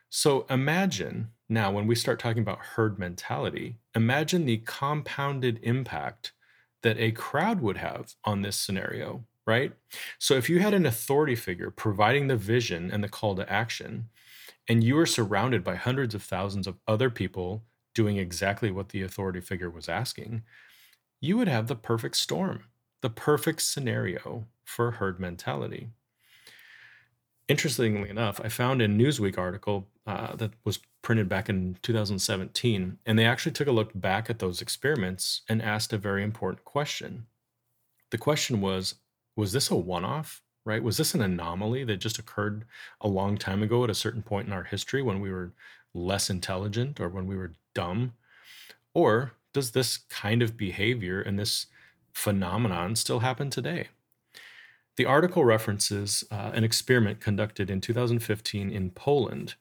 So 0.10 0.46
imagine 0.50 1.30
now, 1.50 1.72
when 1.72 1.88
we 1.88 1.96
start 1.96 2.20
talking 2.20 2.42
about 2.42 2.60
herd 2.60 2.98
mentality, 2.98 3.78
imagine 3.96 4.46
the 4.46 4.58
compounded 4.58 5.60
impact 5.64 6.34
that 6.82 6.98
a 6.98 7.12
crowd 7.12 7.62
would 7.62 7.78
have 7.78 8.14
on 8.24 8.42
this 8.42 8.56
scenario, 8.56 9.26
right? 9.46 9.74
So 10.20 10.36
if 10.36 10.50
you 10.50 10.60
had 10.60 10.74
an 10.74 10.86
authority 10.86 11.36
figure 11.36 11.70
providing 11.70 12.28
the 12.28 12.36
vision 12.36 12.92
and 12.92 13.04
the 13.04 13.10
call 13.10 13.36
to 13.36 13.52
action, 13.52 14.10
and 14.68 14.84
you 14.84 14.98
are 14.98 15.06
surrounded 15.06 15.64
by 15.64 15.76
hundreds 15.76 16.16
of 16.16 16.24
thousands 16.24 16.68
of 16.68 16.80
other 16.88 17.10
people 17.10 17.64
doing 17.94 18.18
exactly 18.18 18.72
what 18.72 18.90
the 18.90 19.02
authority 19.02 19.42
figure 19.42 19.70
was 19.70 19.90
asking, 19.90 20.44
you 21.22 21.38
would 21.38 21.48
have 21.48 21.68
the 21.68 21.76
perfect 21.76 22.18
storm, 22.18 22.66
the 23.04 23.10
perfect 23.10 23.62
scenario 23.62 24.46
for 24.64 24.92
herd 24.92 25.20
mentality. 25.20 25.90
Interestingly 27.50 28.10
enough, 28.10 28.40
I 28.42 28.48
found 28.48 28.82
a 28.82 28.88
Newsweek 28.88 29.38
article 29.38 29.90
uh, 30.08 30.38
that 30.38 30.52
was 30.64 30.80
printed 31.02 31.28
back 31.28 31.50
in 31.50 31.78
2017, 31.82 33.00
and 33.06 33.20
they 33.20 33.26
actually 33.26 33.52
took 33.52 33.68
a 33.68 33.74
look 33.74 33.92
back 33.94 34.30
at 34.30 34.40
those 34.40 34.62
experiments 34.62 35.42
and 35.50 35.62
asked 35.62 35.92
a 35.92 35.98
very 35.98 36.24
important 36.24 36.64
question. 36.64 37.26
The 38.12 38.18
question 38.18 38.62
was 38.62 38.96
Was 39.36 39.52
this 39.52 39.70
a 39.70 39.76
one 39.76 40.06
off? 40.06 40.42
right? 40.66 40.82
Was 40.82 40.96
this 40.96 41.14
an 41.14 41.22
anomaly 41.22 41.84
that 41.84 41.98
just 41.98 42.18
occurred 42.18 42.64
a 43.02 43.08
long 43.10 43.38
time 43.38 43.62
ago 43.62 43.84
at 43.84 43.90
a 43.90 43.94
certain 43.94 44.24
point 44.24 44.48
in 44.48 44.54
our 44.54 44.64
history 44.64 45.02
when 45.02 45.20
we 45.20 45.30
were 45.30 45.52
less 45.94 46.30
intelligent 46.30 47.02
or 47.02 47.10
when 47.10 47.28
we 47.28 47.36
were 47.36 47.52
dumb? 47.76 48.14
Or 48.94 49.34
does 49.52 49.72
this 49.72 49.98
kind 49.98 50.42
of 50.42 50.56
behavior 50.56 51.20
and 51.22 51.38
this 51.38 51.68
phenomenon 52.14 52.96
still 52.96 53.20
happen 53.20 53.50
today? 53.50 53.88
The 54.96 55.06
article 55.06 55.44
references 55.44 56.24
uh, 56.32 56.52
an 56.54 56.64
experiment 56.64 57.20
conducted 57.20 57.70
in 57.70 57.82
2015 57.82 58.70
in 58.70 58.92
Poland. 58.92 59.56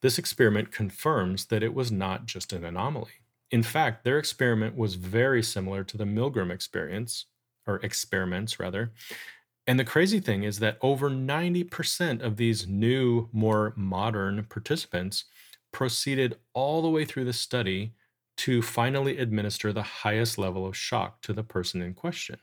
This 0.00 0.18
experiment 0.18 0.70
confirms 0.70 1.46
that 1.46 1.62
it 1.62 1.74
was 1.74 1.90
not 1.90 2.26
just 2.26 2.52
an 2.52 2.64
anomaly. 2.64 3.10
In 3.50 3.62
fact, 3.62 4.04
their 4.04 4.18
experiment 4.18 4.76
was 4.76 4.94
very 4.94 5.42
similar 5.42 5.82
to 5.84 5.96
the 5.96 6.04
Milgram 6.04 6.50
experience, 6.50 7.26
or 7.66 7.76
experiments 7.78 8.60
rather, 8.60 8.92
and 9.66 9.80
the 9.80 9.84
crazy 9.84 10.20
thing 10.20 10.44
is 10.44 10.60
that 10.60 10.78
over 10.80 11.10
90% 11.10 12.22
of 12.22 12.36
these 12.36 12.68
new, 12.68 13.28
more 13.32 13.72
modern 13.76 14.44
participants 14.44 15.24
proceeded 15.72 16.38
all 16.54 16.82
the 16.82 16.88
way 16.88 17.04
through 17.04 17.24
the 17.24 17.32
study 17.32 17.92
to 18.38 18.62
finally 18.62 19.18
administer 19.18 19.72
the 19.72 19.82
highest 19.82 20.38
level 20.38 20.66
of 20.66 20.76
shock 20.76 21.22
to 21.22 21.32
the 21.32 21.42
person 21.42 21.82
in 21.82 21.94
question. 21.94 22.38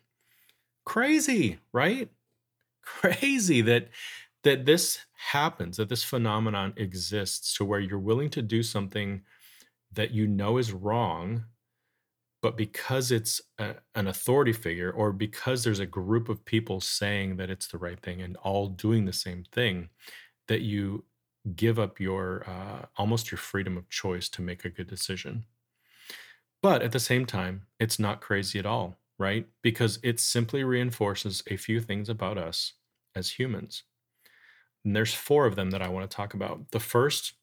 Crazy, 0.86 1.60
right? 1.72 2.10
Crazy 2.82 3.62
that 3.62 3.90
that 4.44 4.66
this 4.66 5.00
happens, 5.14 5.78
that 5.78 5.88
this 5.88 6.04
phenomenon 6.04 6.74
exists 6.76 7.56
to 7.56 7.64
where 7.64 7.80
you're 7.80 8.00
willing 8.00 8.30
to 8.30 8.42
do 8.42 8.62
something 8.62 9.22
that 9.94 10.12
you 10.12 10.28
know 10.28 10.58
is 10.58 10.74
wrong, 10.74 11.46
but 12.42 12.58
because 12.58 13.10
it's 13.12 13.42
a, 13.58 13.76
an 13.96 14.08
authority 14.08 14.52
figure 14.52 14.92
or 14.92 15.14
because 15.14 15.64
there's 15.64 15.80
a 15.80 15.86
group 15.86 16.28
of 16.28 16.44
people 16.44 16.82
saying 16.82 17.38
that 17.38 17.50
it's 17.50 17.68
the 17.68 17.78
right 17.78 18.02
thing 18.02 18.22
and 18.22 18.36
all 18.38 18.68
doing 18.68 19.06
the 19.06 19.14
same 19.14 19.46
thing, 19.54 19.88
that 20.50 20.62
you 20.62 21.06
give 21.56 21.80
up 21.80 22.00
your 22.00 22.44
uh, 22.50 22.86
almost 22.98 23.32
your 23.32 23.38
freedom 23.38 23.78
of 23.78 23.90
choice 23.90 24.28
to 24.30 24.42
make 24.42 24.66
a 24.66 24.70
good 24.70 24.88
decision. 24.88 25.46
But 26.64 26.82
at 26.82 26.94
the 26.94 27.00
same 27.00 27.26
time, 27.26 27.68
it's 27.78 28.00
not 28.00 28.22
crazy 28.22 28.58
at 28.58 28.66
all, 28.66 28.98
right? 29.20 29.48
Because 29.62 30.00
it 30.02 30.20
simply 30.20 30.64
reinforces 30.64 31.44
a 31.48 31.58
few 31.58 31.82
things 31.82 32.08
about 32.08 32.38
us 32.38 32.74
as 33.14 33.32
humans. 33.32 33.84
And 34.86 34.96
there's 34.96 35.14
four 35.14 35.46
of 35.46 35.58
them 35.58 35.72
that 35.72 35.82
I 35.82 35.90
want 35.90 36.10
to 36.10 36.16
talk 36.16 36.34
about. 36.34 36.72
The 36.72 36.80
first, 36.80 37.34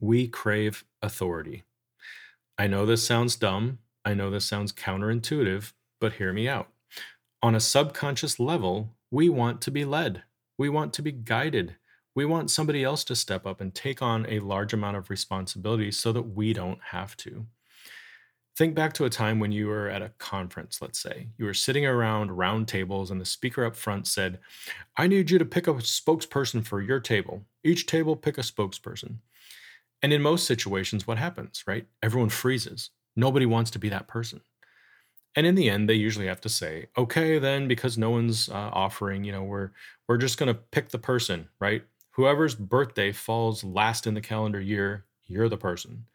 we 0.00 0.28
crave 0.28 0.84
authority. 1.02 1.64
I 2.56 2.66
know 2.66 2.86
this 2.86 3.06
sounds 3.06 3.36
dumb. 3.36 3.80
I 4.04 4.14
know 4.14 4.30
this 4.30 4.46
sounds 4.46 4.72
counterintuitive, 4.72 5.74
but 6.00 6.14
hear 6.14 6.32
me 6.32 6.48
out. 6.48 6.68
On 7.42 7.54
a 7.54 7.60
subconscious 7.60 8.40
level, 8.40 8.96
we 9.10 9.28
want 9.28 9.60
to 9.62 9.70
be 9.70 9.84
led, 9.84 10.22
we 10.56 10.70
want 10.70 10.94
to 10.94 11.02
be 11.02 11.12
guided. 11.12 11.76
We 12.14 12.24
want 12.24 12.50
somebody 12.50 12.82
else 12.82 13.04
to 13.04 13.14
step 13.14 13.46
up 13.46 13.60
and 13.60 13.72
take 13.72 14.02
on 14.02 14.26
a 14.28 14.40
large 14.40 14.72
amount 14.72 14.96
of 14.96 15.10
responsibility 15.10 15.92
so 15.92 16.12
that 16.12 16.34
we 16.34 16.52
don't 16.52 16.80
have 16.82 17.16
to. 17.18 17.46
Think 18.58 18.74
back 18.74 18.92
to 18.94 19.04
a 19.04 19.10
time 19.10 19.38
when 19.38 19.52
you 19.52 19.68
were 19.68 19.88
at 19.88 20.02
a 20.02 20.10
conference, 20.18 20.82
let's 20.82 21.00
say. 21.00 21.28
You 21.38 21.44
were 21.44 21.54
sitting 21.54 21.86
around 21.86 22.32
round 22.32 22.66
tables, 22.66 23.08
and 23.08 23.20
the 23.20 23.24
speaker 23.24 23.64
up 23.64 23.76
front 23.76 24.08
said, 24.08 24.40
I 24.96 25.06
need 25.06 25.30
you 25.30 25.38
to 25.38 25.44
pick 25.44 25.68
a 25.68 25.74
spokesperson 25.74 26.66
for 26.66 26.82
your 26.82 26.98
table. 26.98 27.44
Each 27.62 27.86
table, 27.86 28.16
pick 28.16 28.36
a 28.36 28.40
spokesperson. 28.40 29.18
And 30.02 30.12
in 30.12 30.22
most 30.22 30.44
situations, 30.44 31.06
what 31.06 31.18
happens, 31.18 31.62
right? 31.68 31.86
Everyone 32.02 32.30
freezes. 32.30 32.90
Nobody 33.14 33.46
wants 33.46 33.70
to 33.70 33.78
be 33.78 33.90
that 33.90 34.08
person. 34.08 34.40
And 35.36 35.46
in 35.46 35.54
the 35.54 35.70
end, 35.70 35.88
they 35.88 35.94
usually 35.94 36.26
have 36.26 36.40
to 36.40 36.48
say, 36.48 36.86
okay, 36.98 37.38
then 37.38 37.68
because 37.68 37.96
no 37.96 38.10
one's 38.10 38.48
uh, 38.48 38.70
offering, 38.72 39.22
you 39.22 39.30
know, 39.30 39.44
we're 39.44 39.70
we're 40.08 40.16
just 40.16 40.36
going 40.36 40.52
to 40.52 40.60
pick 40.72 40.88
the 40.88 40.98
person, 40.98 41.48
right? 41.60 41.84
Whoever's 42.10 42.56
birthday 42.56 43.12
falls 43.12 43.62
last 43.62 44.08
in 44.08 44.14
the 44.14 44.20
calendar 44.20 44.60
year, 44.60 45.04
you're 45.26 45.48
the 45.48 45.56
person, 45.56 46.06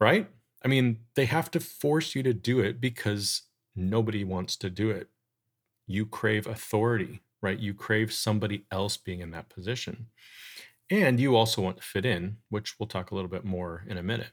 right? 0.00 0.28
I 0.64 0.68
mean, 0.68 1.00
they 1.14 1.26
have 1.26 1.50
to 1.52 1.60
force 1.60 2.14
you 2.14 2.22
to 2.22 2.32
do 2.32 2.60
it 2.60 2.80
because 2.80 3.42
nobody 3.74 4.24
wants 4.24 4.56
to 4.58 4.70
do 4.70 4.90
it. 4.90 5.08
You 5.86 6.06
crave 6.06 6.46
authority, 6.46 7.20
right? 7.40 7.58
You 7.58 7.74
crave 7.74 8.12
somebody 8.12 8.64
else 8.70 8.96
being 8.96 9.20
in 9.20 9.32
that 9.32 9.48
position. 9.48 10.06
And 10.90 11.18
you 11.18 11.36
also 11.36 11.62
want 11.62 11.78
to 11.78 11.82
fit 11.82 12.04
in, 12.04 12.36
which 12.48 12.78
we'll 12.78 12.86
talk 12.86 13.10
a 13.10 13.14
little 13.14 13.30
bit 13.30 13.44
more 13.44 13.84
in 13.88 13.96
a 13.96 14.02
minute. 14.02 14.30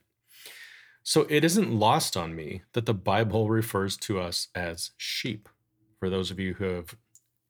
So 1.03 1.25
it 1.29 1.43
isn't 1.43 1.71
lost 1.71 2.15
on 2.17 2.35
me 2.35 2.63
that 2.73 2.85
the 2.85 2.93
Bible 2.93 3.49
refers 3.49 3.97
to 3.97 4.19
us 4.19 4.49
as 4.53 4.91
sheep. 4.97 5.49
For 5.99 6.09
those 6.09 6.31
of 6.31 6.39
you 6.39 6.53
who 6.53 6.65
have 6.65 6.95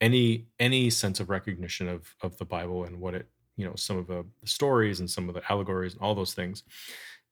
any 0.01 0.47
any 0.59 0.89
sense 0.89 1.19
of 1.19 1.29
recognition 1.29 1.89
of 1.89 2.15
of 2.21 2.37
the 2.37 2.45
Bible 2.45 2.85
and 2.85 3.01
what 3.01 3.15
it, 3.15 3.27
you 3.57 3.65
know, 3.65 3.75
some 3.75 3.97
of 3.97 4.07
the 4.07 4.25
stories 4.45 4.99
and 4.99 5.09
some 5.09 5.27
of 5.27 5.35
the 5.35 5.51
allegories 5.51 5.93
and 5.93 6.01
all 6.01 6.15
those 6.15 6.33
things, 6.33 6.63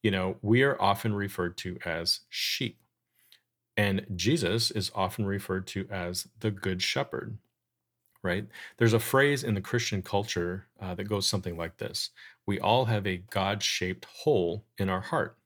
you 0.04 0.12
know, 0.12 0.38
we 0.42 0.64
are 0.64 0.82
often 0.82 1.14
referred 1.14 1.58
to 1.58 1.78
as 1.86 2.22
sheep. 2.30 2.80
And 3.76 4.06
Jesus 4.16 4.72
is 4.72 4.92
often 4.96 5.26
referred 5.26 5.68
to 5.68 5.88
as 5.92 6.28
the 6.40 6.50
good 6.50 6.82
shepherd, 6.82 7.38
right? 8.24 8.48
There's 8.78 8.94
a 8.94 9.00
phrase 9.00 9.44
in 9.44 9.54
the 9.54 9.62
Christian 9.62 10.02
culture 10.02 10.68
uh, 10.82 10.96
that 10.96 11.04
goes 11.04 11.28
something 11.28 11.58
like 11.58 11.78
this 11.78 12.10
We 12.46 12.60
all 12.60 12.86
have 12.86 13.06
a 13.06 13.24
God 13.30 13.62
shaped 13.62 14.06
hole 14.06 14.66
in 14.78 14.90
our 14.90 15.02
heart. 15.02 15.38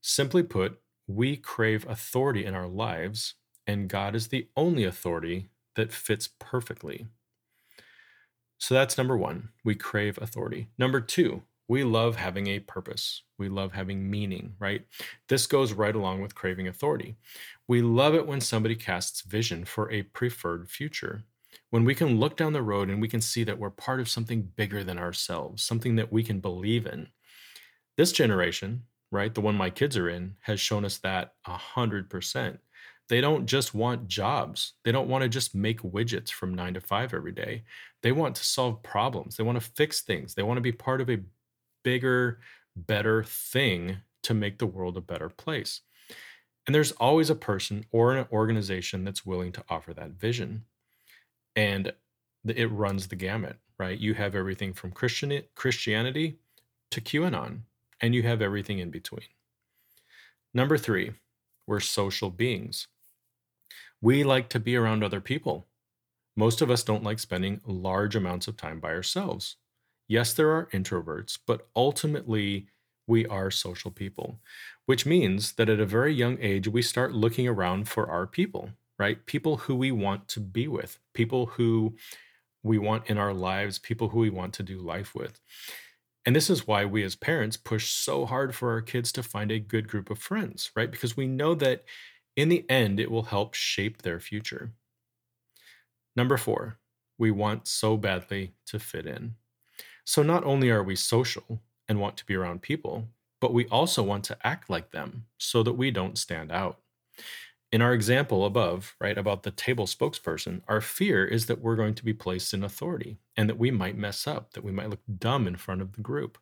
Simply 0.00 0.42
put, 0.42 0.80
we 1.06 1.36
crave 1.36 1.86
authority 1.88 2.44
in 2.44 2.54
our 2.54 2.68
lives, 2.68 3.34
and 3.66 3.88
God 3.88 4.14
is 4.14 4.28
the 4.28 4.48
only 4.56 4.84
authority 4.84 5.48
that 5.74 5.92
fits 5.92 6.28
perfectly. 6.38 7.06
So 8.58 8.74
that's 8.74 8.96
number 8.96 9.16
one. 9.16 9.48
We 9.64 9.74
crave 9.74 10.18
authority. 10.20 10.68
Number 10.78 11.00
two, 11.00 11.42
we 11.68 11.84
love 11.84 12.16
having 12.16 12.48
a 12.48 12.58
purpose. 12.58 13.22
We 13.38 13.48
love 13.48 13.72
having 13.72 14.10
meaning, 14.10 14.54
right? 14.58 14.84
This 15.28 15.46
goes 15.46 15.72
right 15.72 15.94
along 15.94 16.20
with 16.20 16.34
craving 16.34 16.68
authority. 16.68 17.16
We 17.68 17.82
love 17.82 18.14
it 18.14 18.26
when 18.26 18.40
somebody 18.40 18.76
casts 18.76 19.22
vision 19.22 19.64
for 19.64 19.90
a 19.90 20.02
preferred 20.02 20.68
future. 20.68 21.22
When 21.70 21.84
we 21.84 21.94
can 21.94 22.18
look 22.18 22.36
down 22.36 22.52
the 22.52 22.62
road 22.62 22.90
and 22.90 23.00
we 23.00 23.08
can 23.08 23.20
see 23.20 23.44
that 23.44 23.58
we're 23.58 23.70
part 23.70 24.00
of 24.00 24.08
something 24.08 24.42
bigger 24.56 24.84
than 24.84 24.98
ourselves, 24.98 25.62
something 25.62 25.96
that 25.96 26.12
we 26.12 26.22
can 26.22 26.40
believe 26.40 26.86
in. 26.86 27.08
This 27.96 28.12
generation, 28.12 28.84
right, 29.10 29.34
the 29.34 29.40
one 29.40 29.54
my 29.54 29.70
kids 29.70 29.96
are 29.96 30.08
in, 30.08 30.36
has 30.40 30.60
shown 30.60 30.84
us 30.84 30.98
that 30.98 31.34
100%. 31.46 32.58
They 33.08 33.20
don't 33.20 33.46
just 33.46 33.74
want 33.74 34.08
jobs. 34.08 34.74
They 34.84 34.92
don't 34.92 35.08
want 35.08 35.22
to 35.22 35.28
just 35.28 35.54
make 35.54 35.82
widgets 35.82 36.30
from 36.30 36.54
nine 36.54 36.74
to 36.74 36.80
five 36.80 37.12
every 37.12 37.32
day. 37.32 37.64
They 38.02 38.12
want 38.12 38.36
to 38.36 38.44
solve 38.44 38.82
problems. 38.82 39.36
They 39.36 39.44
want 39.44 39.60
to 39.60 39.70
fix 39.76 40.00
things. 40.00 40.34
They 40.34 40.42
want 40.42 40.56
to 40.56 40.62
be 40.62 40.72
part 40.72 41.00
of 41.00 41.10
a 41.10 41.18
bigger, 41.82 42.40
better 42.76 43.22
thing 43.24 43.98
to 44.22 44.34
make 44.34 44.58
the 44.58 44.66
world 44.66 44.96
a 44.96 45.00
better 45.00 45.28
place. 45.28 45.80
And 46.66 46.74
there's 46.74 46.92
always 46.92 47.28
a 47.28 47.34
person 47.34 47.84
or 47.90 48.14
an 48.14 48.26
organization 48.30 49.04
that's 49.04 49.26
willing 49.26 49.52
to 49.52 49.64
offer 49.68 49.92
that 49.94 50.12
vision. 50.12 50.64
And 51.56 51.92
it 52.46 52.70
runs 52.70 53.08
the 53.08 53.16
gamut, 53.16 53.56
right? 53.78 53.98
You 53.98 54.14
have 54.14 54.34
everything 54.34 54.72
from 54.72 54.92
Christian 54.92 55.42
Christianity 55.54 56.38
to 56.90 57.00
QAnon, 57.00 57.62
and 58.00 58.14
you 58.14 58.22
have 58.22 58.42
everything 58.42 58.78
in 58.78 58.90
between. 58.90 59.26
Number 60.54 60.78
three, 60.78 61.12
we're 61.66 61.80
social 61.80 62.30
beings. 62.30 62.88
We 64.00 64.24
like 64.24 64.48
to 64.50 64.60
be 64.60 64.76
around 64.76 65.02
other 65.02 65.20
people. 65.20 65.66
Most 66.36 66.60
of 66.60 66.70
us 66.70 66.82
don't 66.82 67.04
like 67.04 67.18
spending 67.18 67.60
large 67.66 68.16
amounts 68.16 68.48
of 68.48 68.56
time 68.56 68.80
by 68.80 68.90
ourselves. 68.90 69.56
Yes, 70.08 70.34
there 70.34 70.50
are 70.50 70.66
introverts, 70.72 71.38
but 71.46 71.68
ultimately, 71.74 72.68
we 73.06 73.26
are 73.26 73.50
social 73.50 73.90
people, 73.90 74.40
which 74.86 75.06
means 75.06 75.52
that 75.54 75.68
at 75.68 75.80
a 75.80 75.86
very 75.86 76.14
young 76.14 76.38
age, 76.40 76.68
we 76.68 76.82
start 76.82 77.12
looking 77.14 77.48
around 77.48 77.88
for 77.88 78.08
our 78.08 78.26
people, 78.26 78.70
right? 78.98 79.24
People 79.26 79.56
who 79.58 79.74
we 79.74 79.90
want 79.90 80.28
to 80.28 80.40
be 80.40 80.68
with, 80.68 80.98
people 81.14 81.46
who 81.46 81.96
we 82.62 82.78
want 82.78 83.08
in 83.08 83.18
our 83.18 83.34
lives, 83.34 83.78
people 83.78 84.10
who 84.10 84.20
we 84.20 84.30
want 84.30 84.54
to 84.54 84.62
do 84.62 84.78
life 84.78 85.14
with. 85.14 85.40
And 86.26 86.36
this 86.36 86.50
is 86.50 86.66
why 86.66 86.84
we 86.84 87.02
as 87.04 87.16
parents 87.16 87.56
push 87.56 87.90
so 87.90 88.26
hard 88.26 88.54
for 88.54 88.70
our 88.72 88.82
kids 88.82 89.12
to 89.12 89.22
find 89.22 89.50
a 89.50 89.58
good 89.60 89.88
group 89.88 90.10
of 90.10 90.18
friends, 90.18 90.70
right? 90.76 90.90
Because 90.90 91.16
we 91.16 91.26
know 91.26 91.54
that 91.56 91.84
in 92.36 92.48
the 92.48 92.68
end, 92.70 93.00
it 93.00 93.10
will 93.10 93.24
help 93.24 93.54
shape 93.54 94.02
their 94.02 94.20
future. 94.20 94.72
Number 96.16 96.38
four, 96.38 96.78
we 97.18 97.30
want 97.30 97.68
so 97.68 97.96
badly 97.98 98.54
to 98.66 98.78
fit 98.78 99.06
in. 99.06 99.36
So 100.04 100.22
not 100.22 100.44
only 100.44 100.70
are 100.70 100.82
we 100.82 100.96
social 100.96 101.62
and 101.88 102.00
want 102.00 102.16
to 102.18 102.26
be 102.26 102.34
around 102.34 102.62
people, 102.62 103.08
but 103.40 103.52
we 103.52 103.66
also 103.66 104.02
want 104.02 104.24
to 104.24 104.46
act 104.46 104.70
like 104.70 104.90
them 104.90 105.26
so 105.38 105.62
that 105.62 105.72
we 105.72 105.90
don't 105.90 106.18
stand 106.18 106.52
out. 106.52 106.80
In 107.72 107.80
our 107.80 107.94
example 107.94 108.44
above, 108.44 108.94
right, 109.00 109.16
about 109.16 109.42
the 109.42 109.50
table 109.50 109.86
spokesperson, 109.86 110.60
our 110.68 110.80
fear 110.80 111.24
is 111.24 111.46
that 111.46 111.60
we're 111.60 111.76
going 111.76 111.94
to 111.94 112.04
be 112.04 112.12
placed 112.12 112.52
in 112.52 112.62
authority 112.62 113.16
and 113.36 113.48
that 113.48 113.58
we 113.58 113.70
might 113.70 113.96
mess 113.96 114.26
up, 114.26 114.52
that 114.52 114.64
we 114.64 114.72
might 114.72 114.90
look 114.90 115.00
dumb 115.18 115.46
in 115.46 115.56
front 115.56 115.80
of 115.80 115.92
the 115.92 116.02
group. 116.02 116.38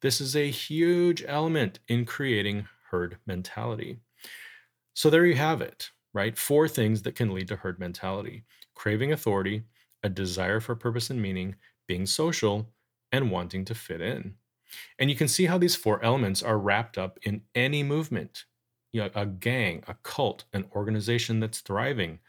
This 0.00 0.20
is 0.20 0.34
a 0.34 0.50
huge 0.50 1.22
element 1.26 1.80
in 1.88 2.06
creating 2.06 2.66
herd 2.90 3.18
mentality. 3.26 3.98
So 4.94 5.10
there 5.10 5.26
you 5.26 5.34
have 5.34 5.60
it, 5.60 5.90
right? 6.14 6.36
Four 6.36 6.68
things 6.68 7.02
that 7.02 7.14
can 7.14 7.34
lead 7.34 7.48
to 7.48 7.56
herd 7.56 7.78
mentality 7.78 8.44
craving 8.74 9.12
authority, 9.12 9.62
a 10.02 10.08
desire 10.08 10.60
for 10.60 10.74
purpose 10.74 11.10
and 11.10 11.22
meaning, 11.22 11.54
being 11.86 12.06
social, 12.06 12.73
and 13.14 13.30
wanting 13.30 13.64
to 13.66 13.74
fit 13.74 14.00
in. 14.00 14.34
And 14.98 15.08
you 15.08 15.16
can 15.16 15.28
see 15.28 15.46
how 15.46 15.58
these 15.58 15.76
four 15.76 16.02
elements 16.04 16.42
are 16.42 16.58
wrapped 16.58 16.98
up 16.98 17.18
in 17.22 17.42
any 17.54 17.82
movement 17.82 18.44
you 18.94 19.00
know, 19.00 19.10
a 19.16 19.26
gang, 19.26 19.82
a 19.88 19.94
cult, 20.04 20.44
an 20.52 20.64
organization 20.72 21.40
that's 21.40 21.58
thriving, 21.58 22.20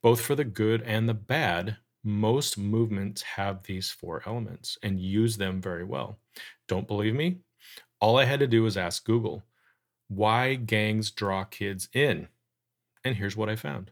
both 0.00 0.20
for 0.20 0.36
the 0.36 0.44
good 0.44 0.80
and 0.82 1.08
the 1.08 1.14
bad. 1.14 1.76
Most 2.04 2.56
movements 2.56 3.20
have 3.22 3.64
these 3.64 3.90
four 3.90 4.22
elements 4.24 4.78
and 4.84 5.00
use 5.00 5.36
them 5.36 5.60
very 5.60 5.82
well. 5.82 6.20
Don't 6.68 6.86
believe 6.86 7.16
me? 7.16 7.38
All 8.00 8.16
I 8.16 8.26
had 8.26 8.38
to 8.40 8.46
do 8.46 8.62
was 8.62 8.76
ask 8.76 9.04
Google, 9.04 9.42
why 10.06 10.54
gangs 10.54 11.10
draw 11.10 11.42
kids 11.42 11.88
in? 11.92 12.28
And 13.02 13.16
here's 13.16 13.36
what 13.36 13.48
I 13.48 13.56
found. 13.56 13.90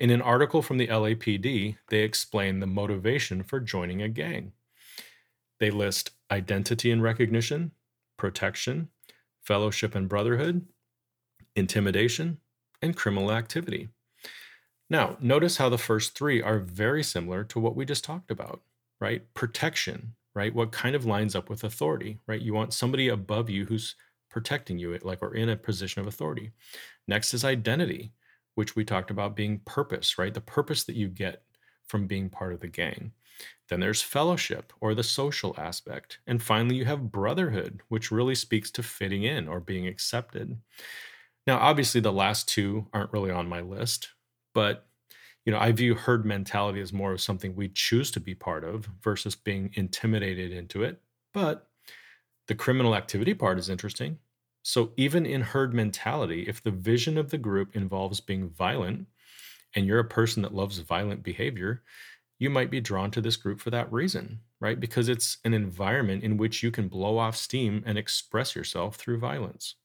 In 0.00 0.10
an 0.10 0.22
article 0.22 0.62
from 0.62 0.76
the 0.76 0.88
LAPD, 0.88 1.76
they 1.88 2.00
explain 2.00 2.58
the 2.58 2.66
motivation 2.66 3.44
for 3.44 3.60
joining 3.60 4.02
a 4.02 4.08
gang. 4.08 4.52
They 5.60 5.70
list 5.70 6.10
identity 6.30 6.90
and 6.90 7.02
recognition, 7.02 7.72
protection, 8.16 8.88
fellowship 9.42 9.94
and 9.94 10.08
brotherhood, 10.08 10.66
intimidation, 11.54 12.38
and 12.82 12.96
criminal 12.96 13.30
activity. 13.30 13.88
Now, 14.88 15.16
notice 15.20 15.58
how 15.58 15.68
the 15.68 15.78
first 15.78 16.16
three 16.16 16.42
are 16.42 16.58
very 16.58 17.02
similar 17.02 17.44
to 17.44 17.60
what 17.60 17.76
we 17.76 17.84
just 17.84 18.04
talked 18.04 18.30
about, 18.30 18.60
right? 19.00 19.22
Protection, 19.34 20.14
right? 20.34 20.54
What 20.54 20.72
kind 20.72 20.96
of 20.96 21.04
lines 21.04 21.36
up 21.36 21.48
with 21.48 21.62
authority, 21.62 22.18
right? 22.26 22.40
You 22.40 22.54
want 22.54 22.74
somebody 22.74 23.08
above 23.08 23.48
you 23.48 23.66
who's 23.66 23.94
protecting 24.30 24.78
you, 24.78 24.96
like 25.02 25.22
or 25.22 25.34
in 25.34 25.48
a 25.48 25.56
position 25.56 26.00
of 26.00 26.06
authority. 26.06 26.52
Next 27.06 27.34
is 27.34 27.44
identity, 27.44 28.12
which 28.54 28.76
we 28.76 28.84
talked 28.84 29.10
about 29.10 29.36
being 29.36 29.60
purpose, 29.64 30.18
right? 30.18 30.32
The 30.32 30.40
purpose 30.40 30.84
that 30.84 30.96
you 30.96 31.08
get 31.08 31.42
from 31.86 32.06
being 32.06 32.30
part 32.30 32.52
of 32.52 32.60
the 32.60 32.68
gang. 32.68 33.12
Then 33.68 33.80
there's 33.80 34.02
fellowship 34.02 34.72
or 34.80 34.94
the 34.94 35.02
social 35.02 35.54
aspect. 35.58 36.18
And 36.26 36.42
finally, 36.42 36.76
you 36.76 36.84
have 36.86 37.12
brotherhood, 37.12 37.82
which 37.88 38.10
really 38.10 38.34
speaks 38.34 38.70
to 38.72 38.82
fitting 38.82 39.22
in 39.22 39.48
or 39.48 39.60
being 39.60 39.86
accepted. 39.86 40.60
Now, 41.46 41.58
obviously, 41.58 42.00
the 42.00 42.12
last 42.12 42.48
two 42.48 42.88
aren't 42.92 43.12
really 43.12 43.30
on 43.30 43.48
my 43.48 43.60
list, 43.60 44.10
but 44.54 44.86
you 45.46 45.52
know, 45.52 45.58
I 45.58 45.72
view 45.72 45.94
herd 45.94 46.26
mentality 46.26 46.80
as 46.80 46.92
more 46.92 47.12
of 47.12 47.20
something 47.20 47.56
we 47.56 47.68
choose 47.70 48.10
to 48.12 48.20
be 48.20 48.34
part 48.34 48.62
of 48.64 48.88
versus 49.02 49.34
being 49.34 49.70
intimidated 49.74 50.52
into 50.52 50.82
it. 50.82 51.00
But 51.32 51.68
the 52.48 52.54
criminal 52.54 52.94
activity 52.94 53.34
part 53.34 53.58
is 53.58 53.70
interesting. 53.70 54.18
So, 54.62 54.92
even 54.96 55.24
in 55.24 55.40
herd 55.40 55.72
mentality, 55.72 56.42
if 56.46 56.62
the 56.62 56.70
vision 56.70 57.16
of 57.16 57.30
the 57.30 57.38
group 57.38 57.74
involves 57.74 58.20
being 58.20 58.50
violent 58.50 59.06
and 59.74 59.86
you're 59.86 60.00
a 60.00 60.04
person 60.04 60.42
that 60.42 60.54
loves 60.54 60.78
violent 60.78 61.22
behavior, 61.22 61.82
you 62.40 62.48
might 62.50 62.70
be 62.70 62.80
drawn 62.80 63.10
to 63.12 63.20
this 63.20 63.36
group 63.36 63.60
for 63.60 63.68
that 63.70 63.92
reason, 63.92 64.40
right? 64.60 64.80
Because 64.80 65.10
it's 65.10 65.36
an 65.44 65.52
environment 65.52 66.24
in 66.24 66.38
which 66.38 66.62
you 66.62 66.70
can 66.70 66.88
blow 66.88 67.18
off 67.18 67.36
steam 67.36 67.84
and 67.86 67.98
express 67.98 68.56
yourself 68.56 68.96
through 68.96 69.18
violence. 69.18 69.76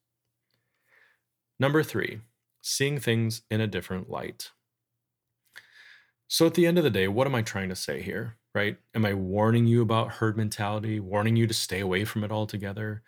Number 1.59 1.83
three, 1.83 2.21
seeing 2.61 2.97
things 2.97 3.41
in 3.51 3.59
a 3.59 3.67
different 3.67 4.09
light. 4.09 4.51
So, 6.27 6.45
at 6.45 6.53
the 6.53 6.65
end 6.65 6.77
of 6.77 6.85
the 6.85 6.89
day, 6.89 7.09
what 7.09 7.27
am 7.27 7.35
I 7.35 7.41
trying 7.41 7.69
to 7.69 7.75
say 7.75 8.01
here, 8.01 8.37
right? 8.55 8.77
Am 8.95 9.05
I 9.05 9.13
warning 9.13 9.67
you 9.67 9.81
about 9.81 10.13
herd 10.13 10.37
mentality, 10.37 10.99
warning 10.99 11.35
you 11.35 11.47
to 11.47 11.53
stay 11.53 11.81
away 11.81 12.05
from 12.05 12.23
it 12.23 12.31
altogether? 12.31 13.03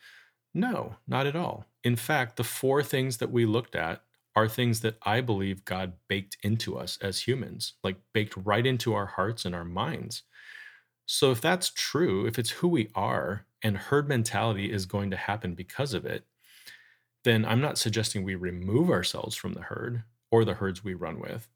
No, 0.53 0.97
not 1.07 1.25
at 1.25 1.37
all. 1.37 1.65
In 1.85 1.95
fact, 1.95 2.35
the 2.35 2.43
four 2.43 2.83
things 2.83 3.17
that 3.17 3.31
we 3.31 3.45
looked 3.45 3.75
at 3.75 4.03
are 4.37 4.47
things 4.47 4.81
that 4.81 4.99
I 5.01 5.21
believe 5.21 5.65
God 5.65 5.93
baked 6.07 6.37
into 6.43 6.77
us 6.77 6.99
as 7.01 7.19
humans, 7.19 7.73
like 7.83 7.97
baked 8.13 8.37
right 8.37 8.67
into 8.67 8.93
our 8.93 9.07
hearts 9.07 9.45
and 9.45 9.55
our 9.55 9.65
minds. 9.65 10.21
So, 11.07 11.31
if 11.31 11.41
that's 11.41 11.71
true, 11.71 12.27
if 12.27 12.37
it's 12.37 12.51
who 12.51 12.67
we 12.67 12.91
are, 12.93 13.47
and 13.63 13.75
herd 13.75 14.07
mentality 14.07 14.71
is 14.71 14.85
going 14.85 15.09
to 15.09 15.17
happen 15.17 15.55
because 15.55 15.95
of 15.95 16.05
it, 16.05 16.23
then 17.23 17.45
I'm 17.45 17.61
not 17.61 17.79
suggesting 17.79 18.23
we 18.23 18.35
remove 18.35 18.91
ourselves 18.91 19.35
from 19.35 19.53
the 19.53 19.63
herd 19.63 20.03
or 20.29 20.45
the 20.45 20.53
herds 20.53 20.83
we 20.83 20.93
run 20.93 21.19
with. 21.19 21.49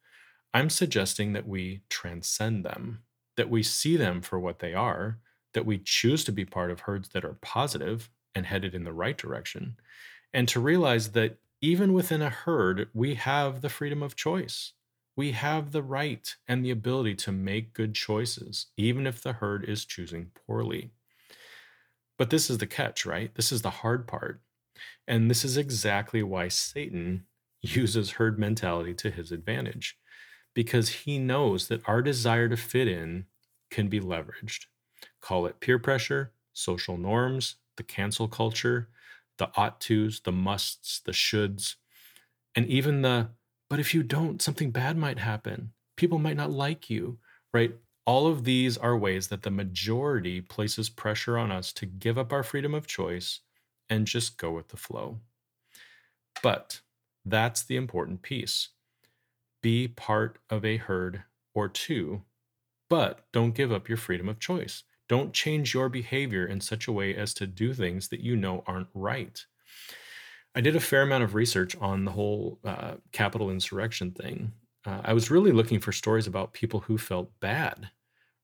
I'm 0.52 0.72
suggesting 0.72 1.34
that 1.34 1.48
we 1.48 1.84
transcend 1.88 2.66
them, 2.66 3.04
that 3.38 3.52
we 3.52 3.62
see 3.62 3.96
them 3.96 4.22
for 4.24 4.40
what 4.40 4.58
they 4.58 4.74
are, 4.74 5.20
that 5.54 5.68
we 5.68 5.78
choose 5.78 6.24
to 6.24 6.32
be 6.32 6.46
part 6.46 6.72
of 6.72 6.80
herds 6.80 7.10
that 7.10 7.26
are 7.26 7.38
positive 7.44 8.10
and 8.34 8.48
headed 8.48 8.74
in 8.74 8.86
the 8.86 8.92
right 8.94 9.20
direction, 9.20 9.78
and 10.34 10.48
to 10.48 10.60
realize 10.60 11.12
that 11.12 11.38
even 11.62 11.94
within 11.94 12.22
a 12.22 12.30
herd, 12.30 12.90
we 12.94 13.16
have 13.16 13.62
the 13.62 13.70
freedom 13.70 14.02
of 14.02 14.16
choice. 14.16 14.74
We 15.16 15.32
have 15.34 15.72
the 15.72 15.84
right 15.84 16.36
and 16.48 16.66
the 16.66 16.72
ability 16.72 17.16
to 17.16 17.32
make 17.32 17.74
good 17.74 17.94
choices, 17.94 18.68
even 18.78 19.06
if 19.06 19.22
the 19.22 19.34
herd 19.34 19.64
is 19.66 19.86
choosing 19.86 20.32
poorly. 20.48 20.92
But 22.18 22.30
this 22.30 22.50
is 22.50 22.58
the 22.58 22.68
catch, 22.68 23.06
right? 23.06 23.34
This 23.36 23.52
is 23.52 23.62
the 23.62 23.70
hard 23.70 24.08
part. 24.08 24.42
And 25.08 25.30
this 25.30 25.44
is 25.44 25.58
exactly 25.58 26.24
why 26.24 26.48
Satan 26.48 27.26
uses 27.62 28.12
herd 28.12 28.40
mentality 28.40 28.94
to 28.96 29.12
his 29.12 29.32
advantage 29.32 29.98
because 30.54 30.90
he 30.90 31.18
knows 31.18 31.68
that 31.68 31.88
our 31.88 32.02
desire 32.02 32.50
to 32.50 32.58
fit 32.58 32.88
in 32.88 33.26
can 33.70 33.88
be 33.88 34.00
leveraged. 34.00 34.66
Call 35.22 35.46
it 35.46 35.60
peer 35.60 35.80
pressure, 35.80 36.34
social 36.54 36.98
norms, 36.98 37.56
the 37.78 37.84
cancel 37.84 38.28
culture, 38.28 38.90
the 39.42 39.50
ought 39.56 39.82
tos, 39.82 40.20
the 40.20 40.32
musts, 40.32 41.00
the 41.00 41.12
shoulds, 41.12 41.74
and 42.54 42.68
even 42.68 43.02
the 43.02 43.30
but 43.72 43.80
if 43.80 43.92
you 43.92 44.04
don't, 44.04 44.40
something 44.40 44.70
bad 44.70 44.98
might 44.98 45.18
happen. 45.18 45.72
People 45.96 46.20
might 46.20 46.38
not 46.38 46.52
like 46.52 46.92
you, 46.92 47.18
right? 47.54 47.74
All 48.06 48.28
of 48.28 48.44
these 48.44 48.78
are 48.78 48.96
ways 48.96 49.30
that 49.30 49.42
the 49.42 49.50
majority 49.50 50.42
places 50.42 50.90
pressure 50.90 51.40
on 51.40 51.52
us 51.52 51.74
to 51.74 51.88
give 51.88 52.20
up 52.20 52.32
our 52.32 52.44
freedom 52.44 52.76
of 52.76 52.86
choice 52.86 53.40
and 53.90 54.06
just 54.06 54.38
go 54.38 54.52
with 54.52 54.68
the 54.68 54.78
flow. 54.78 55.22
But 56.44 56.82
that's 57.26 57.64
the 57.64 57.78
important 57.78 58.22
piece 58.22 58.70
be 59.64 59.88
part 59.88 60.38
of 60.52 60.64
a 60.64 60.78
herd 60.78 61.24
or 61.56 61.68
two, 61.68 62.22
but 62.92 63.26
don't 63.32 63.56
give 63.56 63.72
up 63.72 63.90
your 63.90 63.98
freedom 63.98 64.30
of 64.30 64.40
choice. 64.40 64.84
Don't 65.12 65.34
change 65.34 65.74
your 65.74 65.90
behavior 65.90 66.46
in 66.46 66.62
such 66.62 66.88
a 66.88 66.92
way 66.94 67.14
as 67.14 67.34
to 67.34 67.46
do 67.46 67.74
things 67.74 68.08
that 68.08 68.22
you 68.22 68.38
know 68.38 68.64
aren't 68.66 68.88
right. 68.94 69.46
I 70.56 70.62
did 70.62 70.74
a 70.74 70.80
fair 70.80 71.02
amount 71.02 71.26
of 71.26 71.36
research 71.36 71.76
on 71.82 72.06
the 72.06 72.12
whole 72.12 72.60
uh, 72.64 72.94
Capitol 73.12 73.50
insurrection 73.50 74.12
thing. 74.12 74.54
Uh, 74.86 75.02
I 75.04 75.12
was 75.12 75.30
really 75.30 75.52
looking 75.52 75.82
for 75.82 75.92
stories 75.92 76.28
about 76.28 76.54
people 76.54 76.80
who 76.80 76.98
felt 76.98 77.38
bad, 77.42 77.90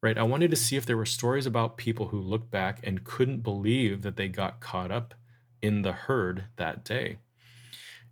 right? 0.04 0.18
I 0.18 0.24
wanted 0.24 0.52
to 0.52 0.58
see 0.58 0.76
if 0.76 0.86
there 0.86 0.98
were 0.98 1.06
stories 1.06 1.46
about 1.46 1.78
people 1.78 2.10
who 2.10 2.20
looked 2.20 2.52
back 2.52 2.82
and 2.84 3.06
couldn't 3.06 3.44
believe 3.44 4.02
that 4.02 4.18
they 4.18 4.28
got 4.28 4.60
caught 4.60 4.92
up 4.92 5.14
in 5.62 5.84
the 5.84 5.94
herd 5.94 6.48
that 6.58 6.84
day. 6.84 7.20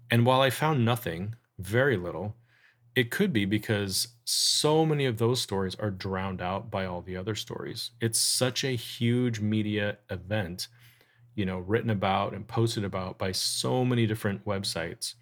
And 0.09 0.25
while 0.25 0.39
I 0.39 0.49
found 0.49 0.85
nothing, 0.85 1.35
very 1.59 1.97
little, 1.97 2.37
it 2.95 3.11
could 3.11 3.33
be 3.33 3.45
because 3.45 4.07
so 4.23 4.85
many 4.85 5.05
of 5.05 5.17
those 5.17 5.41
stories 5.41 5.75
are 5.75 5.91
drowned 5.91 6.41
out 6.41 6.71
by 6.71 6.85
all 6.85 7.01
the 7.01 7.17
other 7.17 7.35
stories. 7.35 7.91
It's 7.99 8.19
such 8.19 8.63
a 8.63 8.69
huge 8.69 9.39
media 9.39 9.97
event, 10.09 10.69
you 11.35 11.45
know, 11.45 11.59
written 11.59 11.89
about 11.89 12.33
and 12.33 12.47
posted 12.47 12.83
about 12.83 13.17
by 13.17 13.31
so 13.33 13.85
many 13.85 14.07
different 14.07 14.45
websites. 14.45 15.15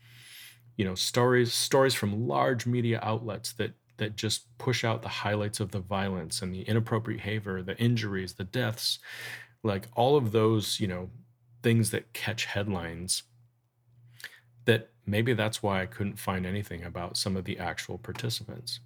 You 0.77 0.85
know, 0.85 0.95
stories 0.95 1.53
stories 1.53 1.93
from 1.93 2.27
large 2.27 2.65
media 2.65 2.99
outlets 3.03 3.53
that 3.53 3.73
that 3.97 4.15
just 4.15 4.57
push 4.57 4.83
out 4.83 5.01
the 5.03 5.09
highlights 5.09 5.59
of 5.59 5.71
the 5.71 5.79
violence 5.79 6.41
and 6.41 6.53
the 6.53 6.63
inappropriate 6.63 7.19
behavior, 7.19 7.61
the 7.61 7.77
injuries, 7.77 8.33
the 8.33 8.43
deaths, 8.43 8.99
like 9.63 9.87
all 9.95 10.15
of 10.17 10.31
those, 10.31 10.79
you 10.79 10.87
know, 10.87 11.09
things 11.63 11.91
that 11.91 12.13
catch 12.13 12.45
headlines 12.45 13.23
that 14.65 14.89
maybe 15.05 15.33
that's 15.33 15.61
why 15.61 15.81
I 15.81 15.85
couldn't 15.85 16.19
find 16.19 16.45
anything 16.45 16.83
about 16.83 17.17
some 17.17 17.35
of 17.35 17.45
the 17.45 17.57
actual 17.59 17.97
participants. 17.97 18.79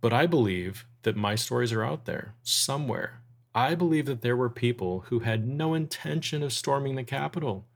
But 0.00 0.12
I 0.12 0.26
believe 0.26 0.86
that 1.02 1.16
my 1.16 1.34
stories 1.34 1.72
are 1.72 1.84
out 1.84 2.04
there 2.06 2.34
somewhere. 2.42 3.20
I 3.54 3.74
believe 3.74 4.06
that 4.06 4.22
there 4.22 4.36
were 4.36 4.50
people 4.50 5.04
who 5.08 5.20
had 5.20 5.46
no 5.46 5.74
intention 5.74 6.42
of 6.42 6.52
storming 6.52 6.94
the 6.94 7.04
Capitol, 7.04 7.66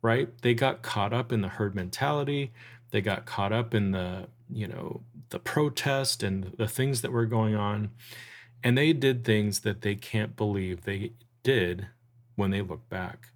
right? 0.00 0.30
They 0.42 0.54
got 0.54 0.82
caught 0.82 1.12
up 1.12 1.32
in 1.32 1.40
the 1.40 1.48
herd 1.48 1.74
mentality. 1.74 2.52
They 2.90 3.00
got 3.00 3.26
caught 3.26 3.52
up 3.52 3.74
in 3.74 3.92
the, 3.92 4.28
you 4.50 4.66
know, 4.66 5.02
the 5.30 5.38
protest 5.38 6.22
and 6.22 6.52
the 6.56 6.68
things 6.68 7.02
that 7.02 7.12
were 7.12 7.26
going 7.26 7.54
on. 7.54 7.90
And 8.62 8.78
they 8.78 8.92
did 8.92 9.24
things 9.24 9.60
that 9.60 9.82
they 9.82 9.94
can't 9.94 10.36
believe 10.36 10.82
they 10.82 11.12
did 11.42 11.88
when 12.36 12.50
they 12.50 12.62
look 12.62 12.88
back. 12.88 13.28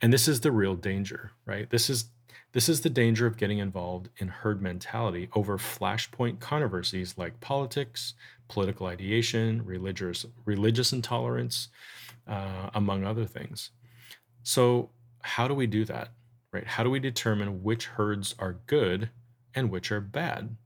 And 0.00 0.12
this 0.12 0.26
is 0.26 0.40
the 0.40 0.52
real 0.52 0.74
danger, 0.74 1.32
right? 1.46 1.68
This 1.70 1.90
is 1.90 2.06
this 2.52 2.68
is 2.68 2.82
the 2.82 2.90
danger 2.90 3.26
of 3.26 3.38
getting 3.38 3.58
involved 3.58 4.10
in 4.18 4.28
herd 4.28 4.60
mentality 4.60 5.28
over 5.34 5.56
flashpoint 5.56 6.38
controversies 6.38 7.16
like 7.16 7.40
politics, 7.40 8.14
political 8.48 8.86
ideation, 8.86 9.64
religious 9.64 10.26
religious 10.44 10.92
intolerance, 10.92 11.68
uh, 12.28 12.70
among 12.74 13.04
other 13.04 13.24
things. 13.24 13.70
So, 14.42 14.90
how 15.22 15.48
do 15.48 15.54
we 15.54 15.66
do 15.66 15.84
that? 15.86 16.10
Right? 16.52 16.66
How 16.66 16.82
do 16.82 16.90
we 16.90 17.00
determine 17.00 17.62
which 17.62 17.86
herds 17.86 18.34
are 18.38 18.58
good 18.66 19.08
and 19.54 19.70
which 19.70 19.90
are 19.90 20.00
bad? 20.00 20.56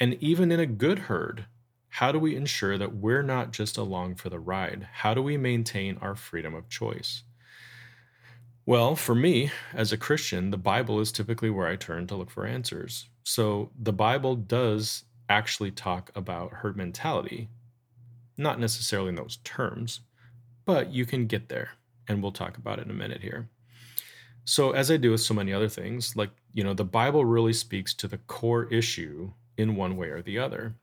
And 0.00 0.14
even 0.22 0.50
in 0.50 0.60
a 0.60 0.66
good 0.66 1.00
herd, 1.00 1.46
how 1.88 2.12
do 2.12 2.18
we 2.18 2.36
ensure 2.36 2.78
that 2.78 2.94
we're 2.94 3.22
not 3.22 3.52
just 3.52 3.76
along 3.76 4.14
for 4.14 4.30
the 4.30 4.38
ride? 4.38 4.88
How 4.92 5.12
do 5.12 5.20
we 5.20 5.36
maintain 5.36 5.98
our 6.00 6.14
freedom 6.14 6.54
of 6.54 6.68
choice? 6.68 7.24
Well, 8.68 8.96
for 8.96 9.14
me, 9.14 9.50
as 9.72 9.92
a 9.92 9.96
Christian, 9.96 10.50
the 10.50 10.58
Bible 10.58 11.00
is 11.00 11.10
typically 11.10 11.48
where 11.48 11.66
I 11.66 11.76
turn 11.76 12.06
to 12.08 12.14
look 12.14 12.28
for 12.28 12.44
answers. 12.44 13.08
So 13.24 13.70
the 13.80 13.94
Bible 13.94 14.36
does 14.36 15.04
actually 15.30 15.70
talk 15.70 16.10
about 16.14 16.52
herd 16.52 16.76
mentality, 16.76 17.48
not 18.36 18.60
necessarily 18.60 19.08
in 19.08 19.14
those 19.14 19.38
terms, 19.42 20.00
but 20.66 20.92
you 20.92 21.06
can 21.06 21.26
get 21.26 21.48
there, 21.48 21.70
and 22.08 22.22
we'll 22.22 22.30
talk 22.30 22.58
about 22.58 22.78
it 22.78 22.84
in 22.84 22.90
a 22.90 22.94
minute 22.94 23.22
here. 23.22 23.48
So, 24.44 24.72
as 24.72 24.90
I 24.90 24.98
do 24.98 25.12
with 25.12 25.22
so 25.22 25.32
many 25.32 25.50
other 25.50 25.70
things, 25.70 26.14
like, 26.14 26.32
you 26.52 26.62
know, 26.62 26.74
the 26.74 26.84
Bible 26.84 27.24
really 27.24 27.54
speaks 27.54 27.94
to 27.94 28.06
the 28.06 28.18
core 28.18 28.64
issue 28.64 29.32
in 29.56 29.76
one 29.76 29.96
way 29.96 30.08
or 30.08 30.20
the 30.20 30.38
other. 30.38 30.74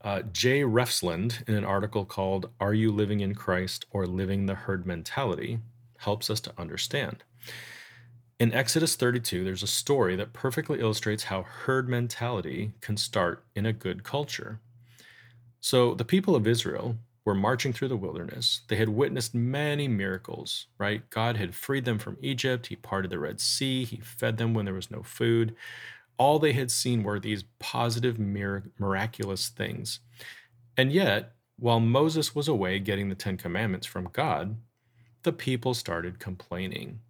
Uh, 0.00 0.22
Jay 0.32 0.60
Refsland, 0.60 1.42
in 1.48 1.56
an 1.56 1.64
article 1.64 2.04
called 2.04 2.50
Are 2.60 2.72
You 2.72 2.92
Living 2.92 3.18
in 3.18 3.34
Christ 3.34 3.84
or 3.90 4.06
Living 4.06 4.46
the 4.46 4.54
Herd 4.54 4.86
Mentality? 4.86 5.58
Helps 6.02 6.30
us 6.30 6.40
to 6.40 6.52
understand. 6.58 7.24
In 8.38 8.52
Exodus 8.52 8.96
32, 8.96 9.44
there's 9.44 9.62
a 9.62 9.68
story 9.68 10.16
that 10.16 10.32
perfectly 10.32 10.80
illustrates 10.80 11.24
how 11.24 11.42
herd 11.42 11.88
mentality 11.88 12.72
can 12.80 12.96
start 12.96 13.44
in 13.54 13.66
a 13.66 13.72
good 13.72 14.04
culture. 14.04 14.60
So, 15.60 15.94
the 15.94 16.04
people 16.04 16.34
of 16.34 16.46
Israel, 16.46 16.96
were 17.24 17.34
marching 17.34 17.72
through 17.72 17.88
the 17.88 17.96
wilderness. 17.96 18.62
They 18.68 18.76
had 18.76 18.88
witnessed 18.88 19.34
many 19.34 19.86
miracles, 19.86 20.66
right? 20.78 21.08
God 21.10 21.36
had 21.36 21.54
freed 21.54 21.84
them 21.84 21.98
from 21.98 22.16
Egypt. 22.20 22.66
He 22.66 22.76
parted 22.76 23.10
the 23.10 23.18
Red 23.18 23.40
Sea. 23.40 23.84
He 23.84 23.98
fed 23.98 24.38
them 24.38 24.54
when 24.54 24.64
there 24.64 24.74
was 24.74 24.90
no 24.90 25.02
food. 25.02 25.54
All 26.18 26.38
they 26.38 26.52
had 26.52 26.70
seen 26.70 27.02
were 27.02 27.20
these 27.20 27.44
positive, 27.58 28.18
miraculous 28.18 29.48
things. 29.48 30.00
And 30.76 30.92
yet, 30.92 31.32
while 31.58 31.80
Moses 31.80 32.34
was 32.34 32.48
away 32.48 32.80
getting 32.80 33.08
the 33.08 33.14
Ten 33.14 33.36
Commandments 33.36 33.86
from 33.86 34.08
God, 34.12 34.56
the 35.22 35.32
people 35.32 35.74
started 35.74 36.18
complaining. 36.18 37.00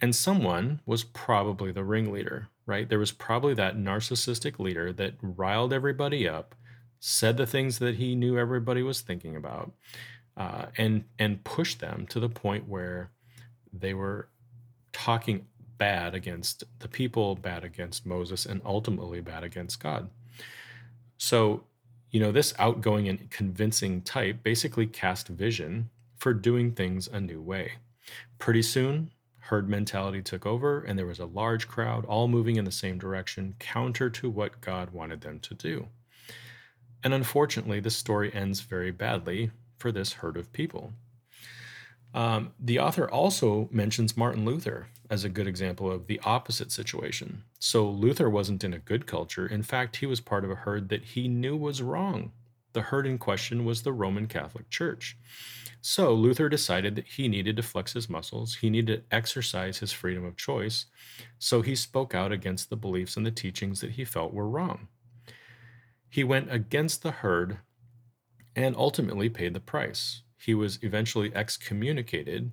And 0.00 0.14
someone 0.14 0.80
was 0.86 1.04
probably 1.04 1.72
the 1.72 1.84
ringleader, 1.84 2.48
right? 2.66 2.88
There 2.88 2.98
was 2.98 3.12
probably 3.12 3.54
that 3.54 3.76
narcissistic 3.76 4.58
leader 4.58 4.92
that 4.92 5.14
riled 5.20 5.72
everybody 5.72 6.28
up, 6.28 6.54
said 7.00 7.36
the 7.36 7.46
things 7.46 7.78
that 7.80 7.96
he 7.96 8.14
knew 8.14 8.38
everybody 8.38 8.82
was 8.82 9.00
thinking 9.00 9.34
about, 9.34 9.72
uh, 10.36 10.66
and 10.76 11.04
and 11.18 11.42
pushed 11.42 11.80
them 11.80 12.06
to 12.10 12.20
the 12.20 12.28
point 12.28 12.68
where 12.68 13.10
they 13.72 13.92
were 13.92 14.28
talking 14.92 15.46
bad 15.78 16.14
against 16.14 16.64
the 16.80 16.88
people, 16.88 17.34
bad 17.34 17.64
against 17.64 18.06
Moses, 18.06 18.46
and 18.46 18.60
ultimately 18.64 19.20
bad 19.20 19.44
against 19.44 19.80
God. 19.80 20.10
So, 21.16 21.64
you 22.10 22.20
know, 22.20 22.32
this 22.32 22.54
outgoing 22.58 23.08
and 23.08 23.30
convincing 23.30 24.02
type 24.02 24.42
basically 24.42 24.86
cast 24.86 25.28
vision 25.28 25.90
for 26.18 26.34
doing 26.34 26.72
things 26.72 27.08
a 27.08 27.20
new 27.20 27.40
way. 27.40 27.72
Pretty 28.38 28.62
soon, 28.62 29.10
herd 29.38 29.68
mentality 29.68 30.20
took 30.22 30.44
over, 30.44 30.80
and 30.80 30.98
there 30.98 31.06
was 31.06 31.18
a 31.18 31.26
large 31.26 31.68
crowd 31.68 32.04
all 32.04 32.28
moving 32.28 32.56
in 32.56 32.64
the 32.64 32.70
same 32.70 32.98
direction, 32.98 33.54
counter 33.58 34.10
to 34.10 34.28
what 34.28 34.60
God 34.60 34.90
wanted 34.90 35.22
them 35.22 35.40
to 35.40 35.54
do. 35.54 35.88
And 37.02 37.14
unfortunately, 37.14 37.80
this 37.80 37.96
story 37.96 38.32
ends 38.34 38.60
very 38.60 38.90
badly 38.90 39.50
for 39.78 39.92
this 39.92 40.14
herd 40.14 40.36
of 40.36 40.52
people. 40.52 40.92
Um, 42.14 42.52
the 42.58 42.78
author 42.78 43.08
also 43.08 43.68
mentions 43.70 44.16
Martin 44.16 44.44
Luther 44.44 44.88
as 45.10 45.24
a 45.24 45.28
good 45.28 45.46
example 45.46 45.90
of 45.90 46.06
the 46.06 46.20
opposite 46.24 46.72
situation. 46.72 47.44
So 47.58 47.88
Luther 47.88 48.28
wasn't 48.28 48.64
in 48.64 48.74
a 48.74 48.78
good 48.78 49.06
culture. 49.06 49.46
In 49.46 49.62
fact, 49.62 49.96
he 49.96 50.06
was 50.06 50.20
part 50.20 50.44
of 50.44 50.50
a 50.50 50.56
herd 50.56 50.88
that 50.88 51.04
he 51.04 51.28
knew 51.28 51.56
was 51.56 51.82
wrong. 51.82 52.32
The 52.72 52.82
herd 52.82 53.06
in 53.06 53.18
question 53.18 53.64
was 53.64 53.82
the 53.82 53.92
Roman 53.92 54.26
Catholic 54.26 54.68
Church. 54.68 55.16
So 55.80 56.12
Luther 56.12 56.48
decided 56.48 56.96
that 56.96 57.06
he 57.06 57.28
needed 57.28 57.56
to 57.56 57.62
flex 57.62 57.92
his 57.92 58.10
muscles, 58.10 58.56
he 58.56 58.68
needed 58.68 59.08
to 59.08 59.16
exercise 59.16 59.78
his 59.78 59.92
freedom 59.92 60.24
of 60.24 60.36
choice. 60.36 60.86
So 61.38 61.62
he 61.62 61.76
spoke 61.76 62.14
out 62.14 62.32
against 62.32 62.68
the 62.68 62.76
beliefs 62.76 63.16
and 63.16 63.24
the 63.24 63.30
teachings 63.30 63.80
that 63.80 63.92
he 63.92 64.04
felt 64.04 64.34
were 64.34 64.48
wrong. 64.48 64.88
He 66.08 66.24
went 66.24 66.52
against 66.52 67.02
the 67.02 67.10
herd 67.10 67.58
and 68.56 68.74
ultimately 68.76 69.28
paid 69.28 69.54
the 69.54 69.60
price. 69.60 70.22
He 70.36 70.54
was 70.54 70.78
eventually 70.82 71.34
excommunicated, 71.34 72.52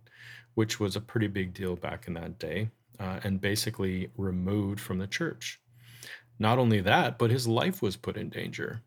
which 0.54 0.80
was 0.80 0.96
a 0.96 1.02
pretty 1.02 1.28
big 1.28 1.54
deal 1.54 1.76
back 1.76 2.08
in 2.08 2.14
that 2.16 2.38
day, 2.38 2.70
uh, 3.00 3.20
and 3.24 3.42
basically 3.42 4.12
removed 4.18 4.80
from 4.80 5.00
the 5.00 5.08
church. 5.08 5.60
Not 6.38 6.60
only 6.60 6.82
that, 6.82 7.18
but 7.18 7.32
his 7.32 7.48
life 7.48 7.82
was 7.82 7.96
put 7.96 8.18
in 8.18 8.30
danger. 8.30 8.82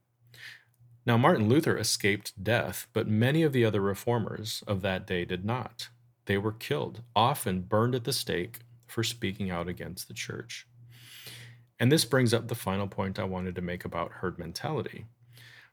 Now, 1.09 1.17
Martin 1.17 1.49
Luther 1.49 1.79
escaped 1.79 2.45
death, 2.45 2.87
but 2.93 3.09
many 3.09 3.43
of 3.43 3.55
the 3.55 3.65
other 3.65 3.81
reformers 3.81 4.63
of 4.67 4.83
that 4.83 5.07
day 5.07 5.25
did 5.25 5.43
not. 5.43 5.89
They 6.27 6.37
were 6.37 6.53
killed, 6.53 7.01
often 7.17 7.63
burned 7.63 7.95
at 7.95 8.05
the 8.05 8.13
stake 8.13 8.59
for 8.87 9.03
speaking 9.03 9.51
out 9.51 9.69
against 9.69 10.07
the 10.07 10.13
church. 10.13 10.67
And 11.81 11.91
this 11.91 12.05
brings 12.05 12.35
up 12.35 12.49
the 12.49 12.55
final 12.55 12.87
point 12.87 13.19
I 13.19 13.25
wanted 13.25 13.55
to 13.55 13.63
make 13.63 13.87
about 13.87 14.13
herd 14.21 14.39
mentality. 14.39 15.07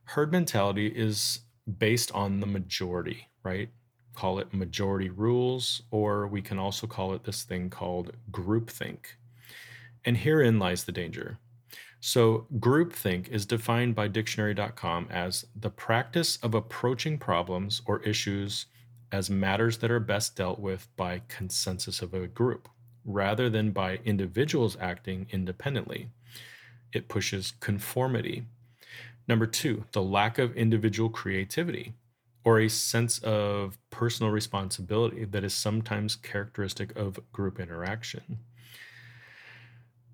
Herd 0.06 0.32
mentality 0.32 0.88
is 0.88 1.42
based 1.80 2.14
on 2.14 2.40
the 2.40 2.48
majority, 2.48 3.28
right? 3.44 3.68
Call 4.16 4.40
it 4.40 4.54
majority 4.54 5.10
rules, 5.10 5.82
or 5.92 6.28
we 6.28 6.42
can 6.42 6.58
also 6.58 6.88
call 6.88 7.14
it 7.14 7.26
this 7.26 7.44
thing 7.44 7.70
called 7.70 8.14
groupthink. 8.32 9.00
And 10.06 10.16
herein 10.16 10.60
lies 10.60 10.86
the 10.86 10.94
danger. 10.94 11.40
So, 12.08 12.46
groupthink 12.60 13.30
is 13.30 13.48
defined 13.48 13.96
by 13.96 14.10
dictionary.com 14.10 15.08
as 15.10 15.48
the 15.60 15.72
practice 15.72 16.38
of 16.44 16.54
approaching 16.54 17.18
problems 17.18 17.82
or 17.88 18.04
issues 18.04 18.68
as 19.12 19.32
matters 19.32 19.80
that 19.80 19.90
are 19.90 20.00
best 20.00 20.36
dealt 20.36 20.60
with 20.60 20.88
by 20.98 21.24
consensus 21.30 22.04
of 22.04 22.14
a 22.14 22.28
group 22.28 22.70
rather 23.06 23.50
than 23.50 23.72
by 23.72 24.02
individuals 24.06 24.78
acting 24.80 25.26
independently. 25.32 26.10
It 26.94 27.10
pushes 27.10 27.54
conformity. 27.60 28.46
Number 29.28 29.48
two, 29.48 29.86
the 29.92 30.04
lack 30.04 30.38
of 30.38 30.56
individual 30.56 31.10
creativity 31.10 31.94
or 32.44 32.60
a 32.60 32.70
sense 32.70 33.18
of 33.24 33.80
personal 33.90 34.32
responsibility 34.32 35.26
that 35.26 35.44
is 35.44 35.56
sometimes 35.56 36.16
characteristic 36.16 36.96
of 36.96 37.20
group 37.32 37.60
interaction. 37.60 38.42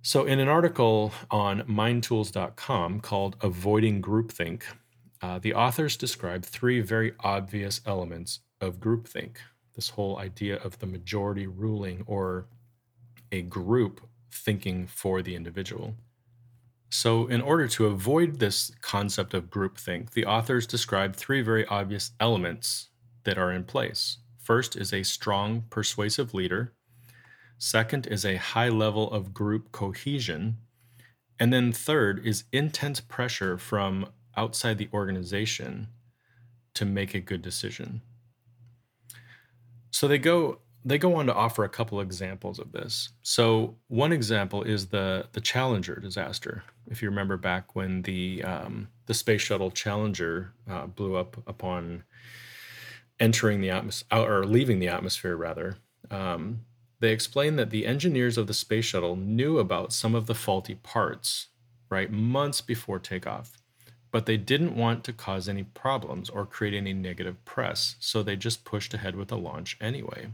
So, 0.03 0.25
in 0.25 0.39
an 0.39 0.47
article 0.47 1.13
on 1.29 1.61
mindtools.com 1.61 3.01
called 3.01 3.35
Avoiding 3.41 4.01
Groupthink, 4.01 4.63
uh, 5.21 5.37
the 5.37 5.53
authors 5.53 5.95
describe 5.95 6.43
three 6.43 6.81
very 6.81 7.13
obvious 7.19 7.81
elements 7.85 8.39
of 8.59 8.79
groupthink 8.79 9.37
this 9.75 9.89
whole 9.89 10.17
idea 10.17 10.57
of 10.57 10.79
the 10.79 10.85
majority 10.85 11.47
ruling 11.47 12.03
or 12.05 12.47
a 13.31 13.41
group 13.43 14.01
thinking 14.31 14.85
for 14.87 15.21
the 15.21 15.35
individual. 15.35 15.95
So, 16.89 17.27
in 17.27 17.41
order 17.41 17.67
to 17.69 17.85
avoid 17.85 18.39
this 18.39 18.71
concept 18.81 19.33
of 19.33 19.49
groupthink, 19.49 20.11
the 20.11 20.25
authors 20.25 20.67
describe 20.67 21.15
three 21.15 21.41
very 21.41 21.65
obvious 21.67 22.11
elements 22.19 22.89
that 23.23 23.37
are 23.37 23.51
in 23.51 23.63
place. 23.63 24.17
First 24.43 24.75
is 24.75 24.91
a 24.91 25.03
strong, 25.03 25.65
persuasive 25.69 26.33
leader. 26.33 26.73
Second 27.63 28.07
is 28.07 28.25
a 28.25 28.37
high 28.37 28.69
level 28.69 29.11
of 29.11 29.35
group 29.35 29.71
cohesion. 29.71 30.57
And 31.39 31.53
then 31.53 31.71
third 31.71 32.25
is 32.25 32.45
intense 32.51 32.99
pressure 32.99 33.55
from 33.55 34.07
outside 34.35 34.79
the 34.79 34.89
organization 34.91 35.89
to 36.73 36.85
make 36.85 37.13
a 37.13 37.19
good 37.19 37.43
decision. 37.43 38.01
So 39.91 40.07
they 40.07 40.17
go 40.17 40.57
they 40.83 40.97
go 40.97 41.13
on 41.13 41.27
to 41.27 41.35
offer 41.35 41.63
a 41.63 41.69
couple 41.69 42.01
examples 42.01 42.57
of 42.57 42.71
this. 42.71 43.09
So 43.21 43.75
one 43.89 44.11
example 44.11 44.63
is 44.63 44.87
the 44.87 45.27
the 45.33 45.41
Challenger 45.41 45.97
disaster. 45.97 46.63
If 46.87 47.03
you 47.03 47.09
remember 47.09 47.37
back 47.37 47.75
when 47.75 48.01
the 48.01 48.43
um, 48.43 48.87
the 49.05 49.13
space 49.13 49.41
shuttle 49.41 49.69
Challenger 49.69 50.51
uh, 50.67 50.87
blew 50.87 51.15
up 51.15 51.37
upon 51.45 52.05
entering 53.19 53.61
the 53.61 53.69
atmosphere 53.69 54.19
or 54.19 54.47
leaving 54.47 54.79
the 54.79 54.87
atmosphere 54.87 55.35
rather. 55.35 55.77
Um, 56.09 56.61
they 57.01 57.11
explained 57.11 57.57
that 57.57 57.71
the 57.71 57.87
engineers 57.87 58.37
of 58.37 58.45
the 58.45 58.53
space 58.53 58.85
shuttle 58.85 59.15
knew 59.15 59.57
about 59.57 59.91
some 59.91 60.13
of 60.13 60.27
the 60.27 60.35
faulty 60.35 60.75
parts, 60.75 61.47
right, 61.89 62.11
months 62.11 62.61
before 62.61 62.99
takeoff, 62.99 63.57
but 64.11 64.27
they 64.27 64.37
didn't 64.37 64.75
want 64.75 65.03
to 65.03 65.11
cause 65.11 65.49
any 65.49 65.63
problems 65.63 66.29
or 66.29 66.45
create 66.45 66.75
any 66.75 66.93
negative 66.93 67.43
press, 67.43 67.95
so 67.99 68.21
they 68.21 68.35
just 68.35 68.65
pushed 68.65 68.93
ahead 68.93 69.15
with 69.15 69.29
the 69.29 69.37
launch 69.37 69.77
anyway. 69.81 70.27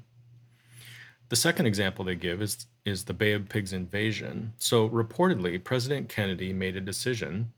The 1.30 1.38
second 1.38 1.68
example 1.68 2.04
they 2.04 2.16
give 2.16 2.42
is, 2.42 2.68
is 2.84 3.06
the 3.06 3.14
Bay 3.14 3.32
of 3.32 3.48
Pigs 3.48 3.72
invasion. 3.72 4.54
So, 4.58 4.90
reportedly, 4.90 5.62
President 5.64 6.10
Kennedy 6.10 6.52
made 6.52 6.76
a 6.76 6.82
decision 6.82 7.54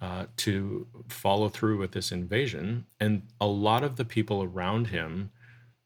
uh, 0.00 0.26
to 0.38 0.86
follow 1.08 1.50
through 1.50 1.78
with 1.78 1.92
this 1.92 2.10
invasion, 2.10 2.86
and 2.98 3.22
a 3.38 3.46
lot 3.46 3.84
of 3.84 3.96
the 3.96 4.04
people 4.04 4.42
around 4.42 4.86
him 4.86 5.30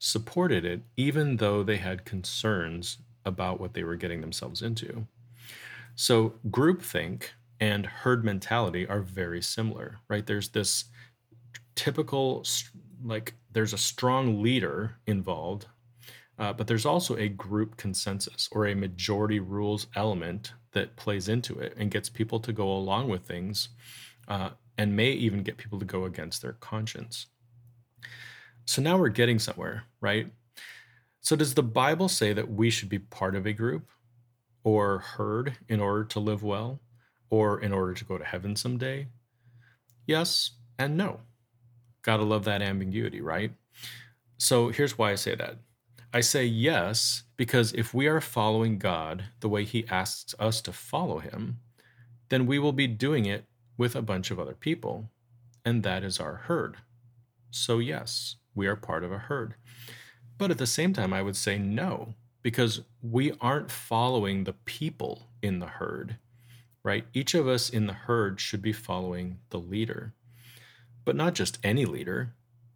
supported 0.05 0.65
it, 0.65 0.81
even 0.97 1.37
though 1.37 1.63
they 1.63 1.77
had 1.77 2.05
concerns 2.05 2.97
about 3.25 3.59
what 3.59 3.73
they 3.73 3.83
were 3.83 3.95
getting 3.95 4.21
themselves 4.21 4.61
into. 4.61 5.07
So, 5.95 6.35
groupthink 6.49 7.29
and 7.59 7.85
herd 7.85 8.23
mentality 8.23 8.85
are 8.87 9.01
very 9.01 9.41
similar, 9.41 9.97
right? 10.09 10.25
There's 10.25 10.49
this 10.49 10.85
typical, 11.75 12.45
like, 13.03 13.33
there's 13.51 13.73
a 13.73 13.77
strong 13.77 14.43
leader 14.43 14.97
involved 15.07 15.67
uh, 16.37 16.51
but 16.51 16.67
there's 16.67 16.85
also 16.85 17.15
a 17.15 17.29
group 17.29 17.77
consensus 17.77 18.49
or 18.51 18.67
a 18.67 18.75
majority 18.75 19.39
rules 19.39 19.87
element 19.95 20.53
that 20.73 20.95
plays 20.97 21.29
into 21.29 21.57
it 21.59 21.73
and 21.77 21.91
gets 21.91 22.09
people 22.09 22.39
to 22.41 22.51
go 22.51 22.69
along 22.69 23.07
with 23.07 23.25
things 23.25 23.69
uh, 24.27 24.49
and 24.77 24.95
may 24.95 25.11
even 25.11 25.43
get 25.43 25.57
people 25.57 25.79
to 25.79 25.85
go 25.85 26.03
against 26.03 26.41
their 26.41 26.53
conscience. 26.53 27.27
So 28.65 28.81
now 28.81 28.97
we're 28.97 29.09
getting 29.09 29.39
somewhere, 29.39 29.83
right? 30.01 30.31
So, 31.21 31.35
does 31.35 31.53
the 31.55 31.63
Bible 31.63 32.07
say 32.07 32.33
that 32.33 32.51
we 32.51 32.69
should 32.69 32.89
be 32.89 32.99
part 32.99 33.35
of 33.35 33.45
a 33.45 33.53
group 33.53 33.89
or 34.63 34.99
herd 34.99 35.57
in 35.67 35.79
order 35.79 36.03
to 36.05 36.19
live 36.19 36.43
well 36.43 36.79
or 37.29 37.59
in 37.59 37.73
order 37.73 37.93
to 37.93 38.05
go 38.05 38.17
to 38.17 38.23
heaven 38.23 38.55
someday? 38.55 39.07
Yes 40.05 40.51
and 40.77 40.97
no. 40.97 41.21
Gotta 42.03 42.23
love 42.23 42.43
that 42.45 42.61
ambiguity, 42.61 43.21
right? 43.21 43.51
So, 44.37 44.69
here's 44.69 44.97
why 44.97 45.11
I 45.11 45.15
say 45.15 45.35
that 45.35 45.57
I 46.13 46.21
say 46.21 46.45
yes 46.45 47.23
because 47.37 47.73
if 47.73 47.93
we 47.93 48.07
are 48.07 48.21
following 48.21 48.77
God 48.77 49.25
the 49.39 49.49
way 49.49 49.63
He 49.63 49.87
asks 49.87 50.33
us 50.39 50.61
to 50.61 50.71
follow 50.71 51.19
Him, 51.19 51.59
then 52.29 52.45
we 52.45 52.59
will 52.59 52.71
be 52.71 52.87
doing 52.87 53.25
it 53.25 53.45
with 53.77 53.95
a 53.95 54.01
bunch 54.01 54.31
of 54.31 54.39
other 54.39 54.53
people, 54.53 55.09
and 55.65 55.83
that 55.83 56.03
is 56.03 56.19
our 56.19 56.35
herd. 56.35 56.77
So, 57.51 57.79
yes, 57.79 58.35
we 58.55 58.67
are 58.67 58.75
part 58.75 59.03
of 59.03 59.11
a 59.11 59.19
herd. 59.19 59.55
But 60.37 60.49
at 60.49 60.57
the 60.57 60.65
same 60.65 60.93
time, 60.93 61.13
I 61.13 61.21
would 61.21 61.35
say 61.35 61.57
no, 61.57 62.15
because 62.41 62.81
we 63.01 63.33
aren't 63.39 63.71
following 63.71 64.43
the 64.43 64.53
people 64.53 65.27
in 65.41 65.59
the 65.59 65.67
herd, 65.67 66.17
right? 66.83 67.05
Each 67.13 67.33
of 67.33 67.47
us 67.47 67.69
in 67.69 67.87
the 67.87 67.93
herd 67.93 68.39
should 68.39 68.61
be 68.61 68.73
following 68.73 69.39
the 69.49 69.59
leader, 69.59 70.13
but 71.03 71.15
not 71.15 71.35
just 71.35 71.59
any 71.63 71.85
leader, 71.85 72.33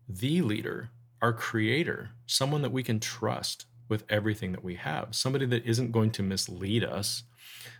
the 0.08 0.42
leader, 0.42 0.90
our 1.22 1.34
creator, 1.34 2.12
someone 2.26 2.62
that 2.62 2.72
we 2.72 2.84
can 2.84 3.00
trust 3.00 3.66
with 3.88 4.06
everything 4.10 4.52
that 4.52 4.64
we 4.64 4.76
have, 4.76 5.16
somebody 5.16 5.46
that 5.48 5.66
isn't 5.66 5.92
going 5.92 6.12
to 6.12 6.24
mislead 6.24 6.84
us. 6.84 7.24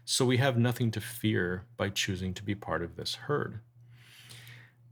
So 0.04 0.26
we 0.26 0.38
have 0.38 0.58
nothing 0.58 0.92
to 0.92 1.02
fear 1.02 1.66
by 1.78 1.90
choosing 1.90 2.34
to 2.34 2.44
be 2.44 2.56
part 2.56 2.82
of 2.82 2.96
this 2.96 3.16
herd. 3.16 3.60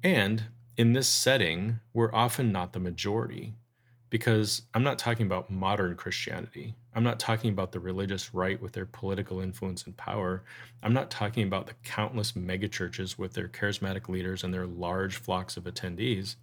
And 0.03 0.43
in 0.77 0.93
this 0.93 1.07
setting, 1.07 1.79
we're 1.93 2.13
often 2.13 2.51
not 2.51 2.71
the 2.71 2.79
majority 2.79 3.55
because 4.09 4.61
I'm 4.73 4.83
not 4.83 4.99
talking 4.99 5.25
about 5.25 5.49
modern 5.49 5.95
Christianity. 5.95 6.75
I'm 6.93 7.03
not 7.03 7.19
talking 7.19 7.49
about 7.49 7.71
the 7.71 7.79
religious 7.79 8.33
right 8.33 8.61
with 8.61 8.71
their 8.71 8.85
political 8.85 9.41
influence 9.41 9.85
and 9.85 9.97
power. 9.97 10.43
I'm 10.81 10.93
not 10.93 11.11
talking 11.11 11.45
about 11.45 11.67
the 11.67 11.73
countless 11.83 12.33
megachurches 12.33 13.17
with 13.17 13.33
their 13.33 13.49
charismatic 13.49 14.07
leaders 14.07 14.43
and 14.43 14.53
their 14.53 14.67
large 14.67 15.17
flocks 15.17 15.57
of 15.57 15.65
attendees. 15.65 16.35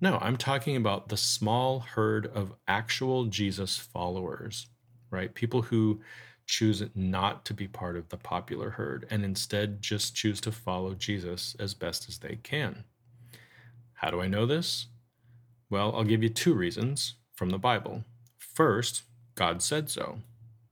No, 0.00 0.18
I'm 0.22 0.36
talking 0.36 0.76
about 0.76 1.08
the 1.08 1.16
small 1.16 1.80
herd 1.80 2.26
of 2.26 2.54
actual 2.68 3.26
Jesus 3.26 3.76
followers, 3.76 4.68
right? 5.10 5.34
People 5.34 5.62
who 5.62 6.00
choose 6.46 6.82
not 6.94 7.44
to 7.44 7.52
be 7.52 7.68
part 7.68 7.96
of 7.96 8.08
the 8.08 8.16
popular 8.16 8.70
herd 8.70 9.06
and 9.10 9.24
instead 9.24 9.82
just 9.82 10.14
choose 10.14 10.40
to 10.40 10.52
follow 10.52 10.94
Jesus 10.94 11.54
as 11.58 11.74
best 11.74 12.08
as 12.08 12.18
they 12.18 12.36
can. 12.42 12.84
How 13.98 14.10
do 14.10 14.20
I 14.20 14.28
know 14.28 14.46
this? 14.46 14.86
Well, 15.68 15.92
I'll 15.94 16.04
give 16.04 16.22
you 16.22 16.28
two 16.28 16.54
reasons 16.54 17.14
from 17.34 17.50
the 17.50 17.58
Bible. 17.58 18.04
First, 18.38 19.02
God 19.34 19.60
said 19.60 19.90
so. 19.90 20.20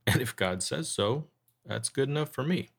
And 0.05 0.21
if 0.21 0.33
God 0.33 0.63
says 0.63 0.87
so, 0.87 1.25
that's 1.65 1.89
good 1.89 2.07
enough 2.07 2.29
for 2.33 2.43
me. 2.43 2.69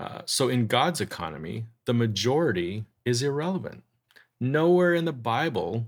Uh, 0.00 0.22
so, 0.26 0.48
in 0.48 0.66
God's 0.66 1.00
economy, 1.00 1.66
the 1.86 1.94
majority 1.94 2.86
is 3.04 3.22
irrelevant. 3.22 3.84
Nowhere 4.40 4.94
in 4.94 5.04
the 5.04 5.12
Bible 5.12 5.86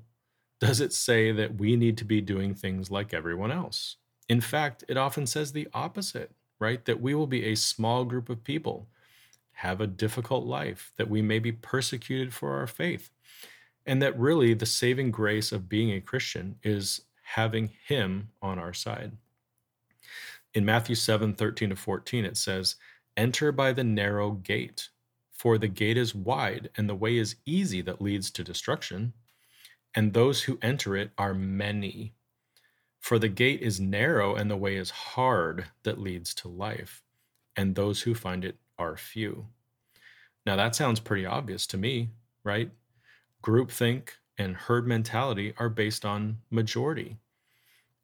does 0.61 0.81
it 0.81 0.93
say 0.93 1.33
that 1.33 1.57
we 1.57 1.75
need 1.75 1.99
to 1.99 2.05
be 2.05 2.21
doing 2.21 2.55
things 2.55 2.93
like 2.93 3.13
everyone 3.13 3.51
else. 3.51 3.97
In 4.29 4.41
fact, 4.41 4.85
it 4.89 4.97
often 4.97 5.27
says 5.27 5.51
the 5.51 5.67
opposite, 5.75 6.31
right? 6.61 6.85
That 6.85 7.01
we 7.01 7.17
will 7.17 7.27
be 7.27 7.47
a 7.47 7.57
small 7.57 8.05
group 8.05 8.29
of 8.29 8.45
people, 8.45 8.87
have 9.55 9.81
a 9.81 9.89
difficult 9.89 10.47
life, 10.47 10.93
that 10.97 11.11
we 11.11 11.21
may 11.21 11.41
be 11.41 11.51
persecuted 11.51 12.33
for 12.33 12.57
our 12.57 12.69
faith, 12.69 13.11
and 13.87 14.03
that 14.03 14.18
really 14.18 14.55
the 14.55 14.66
saving 14.66 15.11
grace 15.11 15.53
of 15.53 15.68
being 15.68 15.90
a 15.92 16.01
Christian 16.01 16.57
is 16.62 17.03
having 17.23 17.70
Him 17.87 18.31
on 18.40 18.59
our 18.59 18.73
side. 18.73 19.12
In 20.55 20.64
Matthew 20.64 20.94
7 20.94 21.35
13 21.35 21.70
to 21.70 21.77
14, 21.77 22.25
it 22.25 22.37
says, 22.37 22.77
Enter 23.16 23.53
by 23.53 23.73
the 23.73 23.85
narrow 23.85 24.33
gate. 24.33 24.88
For 25.33 25.59
the 25.59 25.68
gate 25.68 25.97
is 25.97 26.14
wide, 26.14 26.70
and 26.77 26.88
the 26.88 26.94
way 26.94 27.16
is 27.16 27.37
easy 27.44 27.83
that 27.83 28.01
leads 28.01 28.31
to 28.31 28.44
destruction, 28.44 29.12
and 29.94 30.12
those 30.12 30.42
who 30.42 30.59
enter 30.62 30.97
it 30.97 31.11
are 31.18 31.35
many. 31.35 32.14
For 33.01 33.18
the 33.18 33.29
gate 33.29 33.61
is 33.61 33.81
narrow, 33.81 34.35
and 34.35 34.51
the 34.51 34.57
way 34.57 34.77
is 34.77 34.90
hard 34.90 35.66
that 35.83 36.01
leads 36.01 36.35
to 36.37 36.49
life, 36.49 37.03
and 37.57 37.75
those 37.75 38.03
who 38.03 38.14
find 38.14 38.44
it 38.44 38.57
are 38.79 38.97
few. 38.97 39.47
Now, 40.47 40.57
that 40.57 40.75
sounds 40.75 41.01
pretty 41.01 41.27
obvious 41.27 41.66
to 41.68 41.77
me, 41.77 42.11
right? 42.44 42.70
Groupthink 43.45 44.09
and 44.39 44.57
herd 44.57 44.87
mentality 44.87 45.53
are 45.59 45.69
based 45.69 46.07
on 46.07 46.39
majority. 46.51 47.19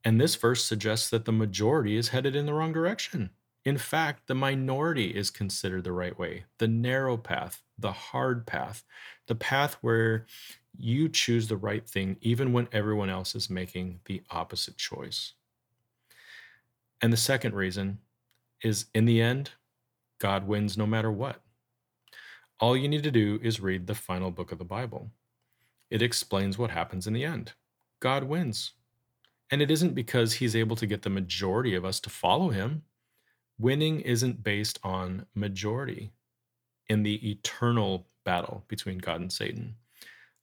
And 0.03 0.21
this 0.21 0.35
verse 0.35 0.63
suggests 0.63 1.09
that 1.09 1.25
the 1.25 1.31
majority 1.31 1.97
is 1.97 2.09
headed 2.09 2.35
in 2.35 2.45
the 2.45 2.53
wrong 2.53 2.71
direction. 2.71 3.31
In 3.65 3.77
fact, 3.77 4.27
the 4.27 4.35
minority 4.35 5.07
is 5.07 5.31
considered 5.31 5.83
the 5.83 5.91
right 5.93 6.17
way, 6.17 6.45
the 6.59 6.67
narrow 6.67 7.17
path, 7.17 7.61
the 7.77 7.91
hard 7.91 8.45
path, 8.45 8.83
the 9.27 9.35
path 9.35 9.77
where 9.81 10.25
you 10.77 11.09
choose 11.09 11.47
the 11.47 11.57
right 11.57 11.87
thing 11.87 12.17
even 12.21 12.53
when 12.53 12.67
everyone 12.71 13.09
else 13.09 13.35
is 13.35 13.49
making 13.49 13.99
the 14.05 14.21
opposite 14.29 14.77
choice. 14.77 15.33
And 17.01 17.11
the 17.11 17.17
second 17.17 17.55
reason 17.55 17.97
is 18.63 18.85
in 18.93 19.05
the 19.05 19.21
end, 19.21 19.51
God 20.19 20.47
wins 20.47 20.77
no 20.77 20.85
matter 20.85 21.11
what. 21.11 21.41
All 22.59 22.77
you 22.77 22.87
need 22.87 23.03
to 23.03 23.11
do 23.11 23.39
is 23.41 23.59
read 23.59 23.87
the 23.87 23.95
final 23.95 24.29
book 24.29 24.51
of 24.51 24.59
the 24.59 24.63
Bible. 24.63 25.09
It 25.91 26.01
explains 26.01 26.57
what 26.57 26.71
happens 26.71 27.05
in 27.05 27.13
the 27.13 27.25
end. 27.25 27.53
God 27.99 28.23
wins. 28.23 28.71
And 29.51 29.61
it 29.61 29.69
isn't 29.69 29.93
because 29.93 30.33
he's 30.33 30.55
able 30.55 30.75
to 30.77 30.87
get 30.87 31.03
the 31.03 31.09
majority 31.09 31.75
of 31.75 31.85
us 31.85 31.99
to 31.99 32.09
follow 32.09 32.49
him 32.49 32.83
winning 33.61 34.01
isn't 34.01 34.43
based 34.43 34.79
on 34.83 35.25
majority 35.35 36.11
in 36.89 37.03
the 37.03 37.29
eternal 37.29 38.07
battle 38.23 38.63
between 38.67 38.97
God 38.97 39.21
and 39.21 39.31
Satan. 39.31 39.75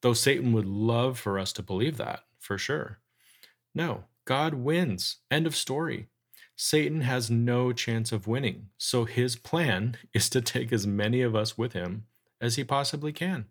Though 0.02 0.14
Satan 0.14 0.52
would 0.52 0.66
love 0.66 1.18
for 1.18 1.38
us 1.38 1.52
to 1.54 1.62
believe 1.62 1.96
that, 1.96 2.20
for 2.38 2.56
sure. 2.56 3.00
No, 3.74 4.04
God 4.24 4.54
wins. 4.54 5.16
End 5.30 5.46
of 5.46 5.56
story. 5.56 6.06
Satan 6.54 7.02
has 7.02 7.30
no 7.30 7.72
chance 7.72 8.12
of 8.12 8.26
winning. 8.26 8.68
So 8.78 9.04
his 9.04 9.36
plan 9.36 9.96
is 10.14 10.30
to 10.30 10.40
take 10.40 10.72
as 10.72 10.86
many 10.86 11.20
of 11.22 11.34
us 11.34 11.58
with 11.58 11.72
him 11.72 12.04
as 12.40 12.54
he 12.54 12.64
possibly 12.64 13.12
can. 13.12 13.46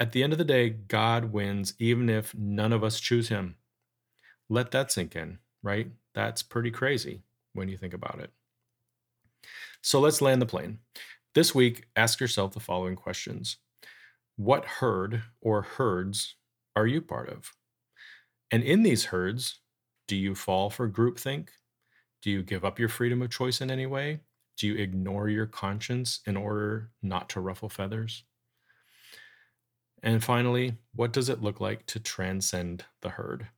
At 0.00 0.12
the 0.12 0.22
end 0.24 0.32
of 0.32 0.38
the 0.38 0.44
day, 0.44 0.70
God 0.70 1.26
wins 1.26 1.74
even 1.78 2.08
if 2.08 2.34
none 2.34 2.72
of 2.72 2.82
us 2.82 2.98
choose 3.00 3.28
him. 3.28 3.56
Let 4.48 4.72
that 4.72 4.90
sink 4.90 5.14
in, 5.14 5.38
right? 5.62 5.92
That's 6.14 6.42
pretty 6.42 6.70
crazy 6.72 7.22
when 7.52 7.68
you 7.68 7.76
think 7.76 7.94
about 7.94 8.18
it. 8.20 8.32
So 9.82 10.00
let's 10.00 10.22
land 10.22 10.42
the 10.42 10.46
plane. 10.46 10.78
This 11.34 11.54
week, 11.54 11.86
ask 11.96 12.20
yourself 12.20 12.52
the 12.52 12.60
following 12.60 12.96
questions 12.96 13.58
What 14.36 14.64
herd 14.64 15.22
or 15.40 15.62
herds 15.62 16.36
are 16.76 16.86
you 16.86 17.02
part 17.02 17.28
of? 17.28 17.52
And 18.50 18.62
in 18.62 18.82
these 18.82 19.06
herds, 19.06 19.60
do 20.08 20.16
you 20.16 20.34
fall 20.34 20.70
for 20.70 20.88
groupthink? 20.90 21.50
Do 22.22 22.30
you 22.30 22.42
give 22.42 22.64
up 22.64 22.78
your 22.78 22.88
freedom 22.88 23.22
of 23.22 23.30
choice 23.30 23.60
in 23.60 23.70
any 23.70 23.86
way? 23.86 24.20
Do 24.56 24.66
you 24.66 24.76
ignore 24.76 25.28
your 25.28 25.46
conscience 25.46 26.20
in 26.26 26.36
order 26.36 26.90
not 27.02 27.28
to 27.30 27.40
ruffle 27.40 27.68
feathers? 27.68 28.24
And 30.02 30.24
finally, 30.24 30.78
what 30.94 31.12
does 31.12 31.28
it 31.28 31.42
look 31.42 31.60
like 31.60 31.86
to 31.86 32.00
transcend 32.00 32.84
the 33.02 33.10
herd? 33.10 33.48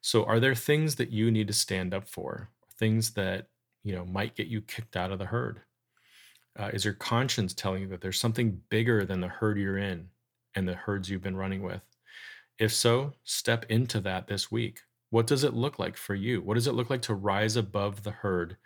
So, 0.00 0.24
are 0.24 0.40
there 0.40 0.54
things 0.54 0.96
that 0.96 1.10
you 1.10 1.30
need 1.30 1.48
to 1.48 1.52
stand 1.52 1.92
up 1.92 2.08
for? 2.08 2.50
Things 2.78 3.12
that 3.14 3.48
you 3.82 3.94
know 3.94 4.04
might 4.04 4.36
get 4.36 4.46
you 4.46 4.60
kicked 4.60 4.96
out 4.96 5.12
of 5.12 5.18
the 5.18 5.26
herd? 5.26 5.60
Uh, 6.58 6.70
is 6.72 6.84
your 6.84 6.94
conscience 6.94 7.54
telling 7.54 7.82
you 7.82 7.88
that 7.88 8.00
there's 8.00 8.20
something 8.20 8.60
bigger 8.68 9.04
than 9.04 9.20
the 9.20 9.28
herd 9.28 9.58
you're 9.58 9.78
in 9.78 10.08
and 10.54 10.68
the 10.68 10.74
herds 10.74 11.08
you've 11.08 11.22
been 11.22 11.36
running 11.36 11.62
with? 11.62 11.82
If 12.58 12.72
so 12.72 13.12
step 13.24 13.64
into 13.68 14.00
that 14.00 14.26
this 14.26 14.50
week. 14.50 14.80
What 15.10 15.26
does 15.26 15.44
it 15.44 15.52
look 15.52 15.78
like 15.78 15.96
for 15.98 16.14
you? 16.14 16.40
What 16.40 16.54
does 16.54 16.66
it 16.66 16.72
look 16.72 16.88
like 16.88 17.02
to 17.02 17.14
rise 17.14 17.56
above 17.56 18.02
the 18.02 18.12
herd 18.12 18.56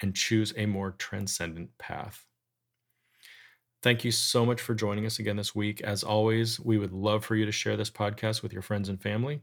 and 0.00 0.16
choose 0.16 0.54
a 0.56 0.64
more 0.64 0.92
transcendent 0.92 1.76
path 1.76 2.24
Thank 3.82 4.04
you 4.04 4.12
so 4.12 4.44
much 4.44 4.60
for 4.60 4.74
joining 4.74 5.06
us 5.06 5.18
again 5.18 5.36
this 5.36 5.54
week. 5.54 5.80
As 5.80 6.02
always, 6.02 6.60
we 6.60 6.76
would 6.76 6.92
love 6.92 7.24
for 7.24 7.34
you 7.34 7.46
to 7.46 7.52
share 7.52 7.78
this 7.78 7.90
podcast 7.90 8.42
with 8.42 8.52
your 8.52 8.60
friends 8.60 8.90
and 8.90 9.00
family. 9.00 9.40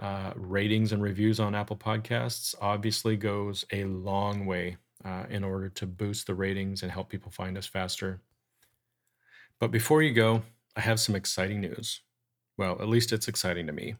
Uh, 0.00 0.32
ratings 0.36 0.92
and 0.92 1.02
reviews 1.02 1.38
on 1.38 1.54
Apple 1.54 1.76
Podcasts 1.76 2.54
obviously 2.62 3.16
goes 3.16 3.66
a 3.72 3.84
long 3.84 4.46
way 4.46 4.78
uh, 5.04 5.24
in 5.28 5.44
order 5.44 5.68
to 5.68 5.86
boost 5.86 6.26
the 6.26 6.34
ratings 6.34 6.82
and 6.82 6.90
help 6.90 7.10
people 7.10 7.30
find 7.30 7.58
us 7.58 7.66
faster. 7.66 8.22
But 9.60 9.70
before 9.70 10.02
you 10.02 10.14
go, 10.14 10.42
I 10.74 10.80
have 10.80 11.00
some 11.00 11.14
exciting 11.14 11.60
news. 11.60 12.00
Well, 12.56 12.78
at 12.80 12.88
least 12.88 13.12
it's 13.12 13.28
exciting 13.28 13.66
to 13.66 13.72
me. 13.72 13.96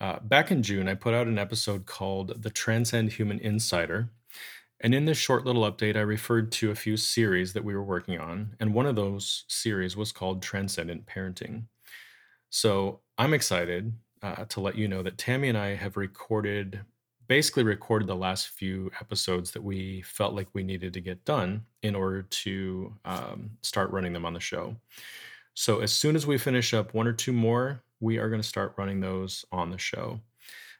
Uh, 0.00 0.20
back 0.20 0.50
in 0.52 0.62
June, 0.62 0.88
I 0.88 0.94
put 0.94 1.14
out 1.14 1.26
an 1.26 1.38
episode 1.38 1.84
called 1.84 2.42
The 2.42 2.50
Transcend 2.50 3.12
Human 3.12 3.40
Insider. 3.40 4.10
And 4.80 4.94
in 4.94 5.04
this 5.04 5.18
short 5.18 5.44
little 5.44 5.70
update, 5.70 5.96
I 5.96 6.00
referred 6.00 6.50
to 6.52 6.70
a 6.70 6.74
few 6.74 6.96
series 6.96 7.52
that 7.52 7.64
we 7.64 7.74
were 7.74 7.84
working 7.84 8.18
on. 8.18 8.56
And 8.60 8.72
one 8.72 8.86
of 8.86 8.96
those 8.96 9.44
series 9.48 9.96
was 9.96 10.12
called 10.12 10.42
Transcendent 10.42 11.06
Parenting. 11.06 11.64
So 12.48 13.00
I'm 13.18 13.34
excited 13.34 13.92
uh, 14.22 14.46
to 14.46 14.60
let 14.60 14.76
you 14.76 14.88
know 14.88 15.02
that 15.02 15.18
Tammy 15.18 15.48
and 15.48 15.58
I 15.58 15.74
have 15.74 15.96
recorded, 15.96 16.80
basically 17.28 17.62
recorded 17.62 18.08
the 18.08 18.16
last 18.16 18.48
few 18.48 18.90
episodes 19.00 19.50
that 19.50 19.62
we 19.62 20.02
felt 20.02 20.34
like 20.34 20.48
we 20.54 20.62
needed 20.62 20.94
to 20.94 21.00
get 21.00 21.24
done 21.24 21.64
in 21.82 21.94
order 21.94 22.22
to 22.22 22.94
um, 23.04 23.50
start 23.62 23.90
running 23.90 24.14
them 24.14 24.24
on 24.24 24.34
the 24.34 24.40
show. 24.40 24.76
So 25.54 25.80
as 25.80 25.92
soon 25.92 26.16
as 26.16 26.26
we 26.26 26.38
finish 26.38 26.72
up 26.72 26.94
one 26.94 27.06
or 27.06 27.12
two 27.12 27.32
more, 27.32 27.82
we 28.00 28.18
are 28.18 28.30
going 28.30 28.40
to 28.40 28.48
start 28.48 28.74
running 28.78 29.00
those 29.00 29.44
on 29.52 29.70
the 29.70 29.78
show. 29.78 30.20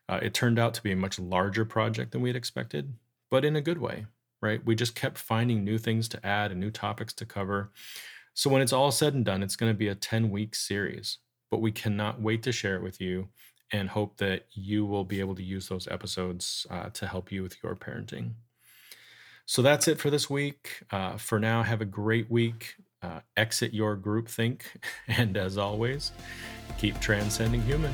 Uh, 0.09 0.19
it 0.23 0.33
turned 0.33 0.59
out 0.59 0.75
to 0.75 0.83
be 0.83 0.93
a 0.93 0.97
much 0.97 1.19
larger 1.19 1.65
project 1.65 2.13
than 2.13 2.23
we 2.23 2.31
had 2.31 2.37
expected, 2.37 2.93
but 3.31 3.45
in 3.45 3.57
a 3.57 3.61
good 3.61 3.79
way, 3.79 4.07
right? 4.43 4.65
We 4.65 4.75
just 4.75 4.95
kept 4.95 5.19
finding 5.19 5.65
new 5.65 5.79
things 5.79 6.09
to 6.09 6.27
add 6.27 6.51
and 6.51 6.61
new 6.61 6.71
topics 6.71 7.13
to 7.15 7.27
cover. 7.27 7.71
So 8.35 8.51
when 8.51 8.63
it's 8.63 8.73
all 8.73 8.91
said 8.91 9.15
and 9.15 9.25
done, 9.25 9.43
it's 9.43 9.57
going 9.57 9.73
to 9.73 9.79
be 9.79 9.89
a 9.89 9.95
10 9.95 10.31
week 10.31 10.55
series 10.55 11.19
but 11.51 11.61
we 11.61 11.73
cannot 11.73 12.21
wait 12.21 12.43
to 12.45 12.53
share 12.53 12.77
it 12.77 12.83
with 12.83 13.01
you 13.01 13.29
and 13.73 13.89
hope 13.89 14.17
that 14.19 14.47
you 14.53 14.87
will 14.87 15.05
be 15.05 15.21
able 15.21 15.35
to 15.35 15.43
use 15.43 15.69
those 15.69 15.89
episodes 15.89 16.67
uh, 16.71 16.89
to 16.91 17.07
help 17.07 17.31
you 17.31 17.43
with 17.43 17.57
your 17.63 17.77
parenting. 17.77 18.33
So 19.47 19.63
that's 19.63 19.89
it 19.89 19.99
for 19.99 20.11
this 20.11 20.31
week. 20.31 20.85
Uh, 20.91 21.17
for 21.17 21.39
now, 21.39 21.63
have 21.63 21.81
a 21.81 21.85
great 21.85 22.31
week. 22.31 22.77
Uh, 23.03 23.21
exit 23.37 23.75
your 23.75 23.97
groupthink. 23.97 24.63
And 25.09 25.37
as 25.37 25.59
always, 25.59 26.13
keep 26.79 27.01
transcending 27.01 27.63
human. 27.63 27.93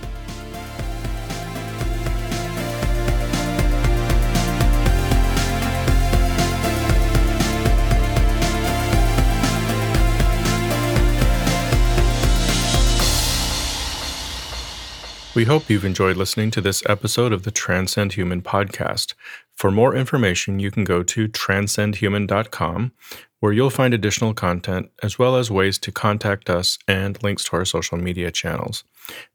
We 15.36 15.44
hope 15.44 15.68
you've 15.68 15.84
enjoyed 15.84 16.16
listening 16.16 16.50
to 16.52 16.62
this 16.62 16.82
episode 16.86 17.30
of 17.30 17.42
the 17.42 17.50
Transcend 17.50 18.14
Human 18.14 18.40
podcast. 18.40 19.12
For 19.54 19.70
more 19.70 19.94
information, 19.94 20.60
you 20.60 20.70
can 20.70 20.82
go 20.82 21.02
to 21.02 21.28
transcendhuman.com, 21.28 22.92
where 23.40 23.52
you'll 23.52 23.68
find 23.68 23.92
additional 23.92 24.32
content 24.32 24.90
as 25.02 25.18
well 25.18 25.36
as 25.36 25.50
ways 25.50 25.76
to 25.80 25.92
contact 25.92 26.48
us 26.48 26.78
and 26.88 27.22
links 27.22 27.44
to 27.44 27.56
our 27.56 27.66
social 27.66 27.98
media 27.98 28.30
channels. 28.30 28.84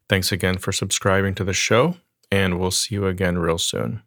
Thanks 0.08 0.32
again 0.32 0.58
for 0.58 0.72
subscribing 0.72 1.36
to 1.36 1.44
the 1.44 1.52
show, 1.52 1.94
and 2.32 2.58
we'll 2.58 2.72
see 2.72 2.96
you 2.96 3.06
again 3.06 3.38
real 3.38 3.58
soon. 3.58 4.02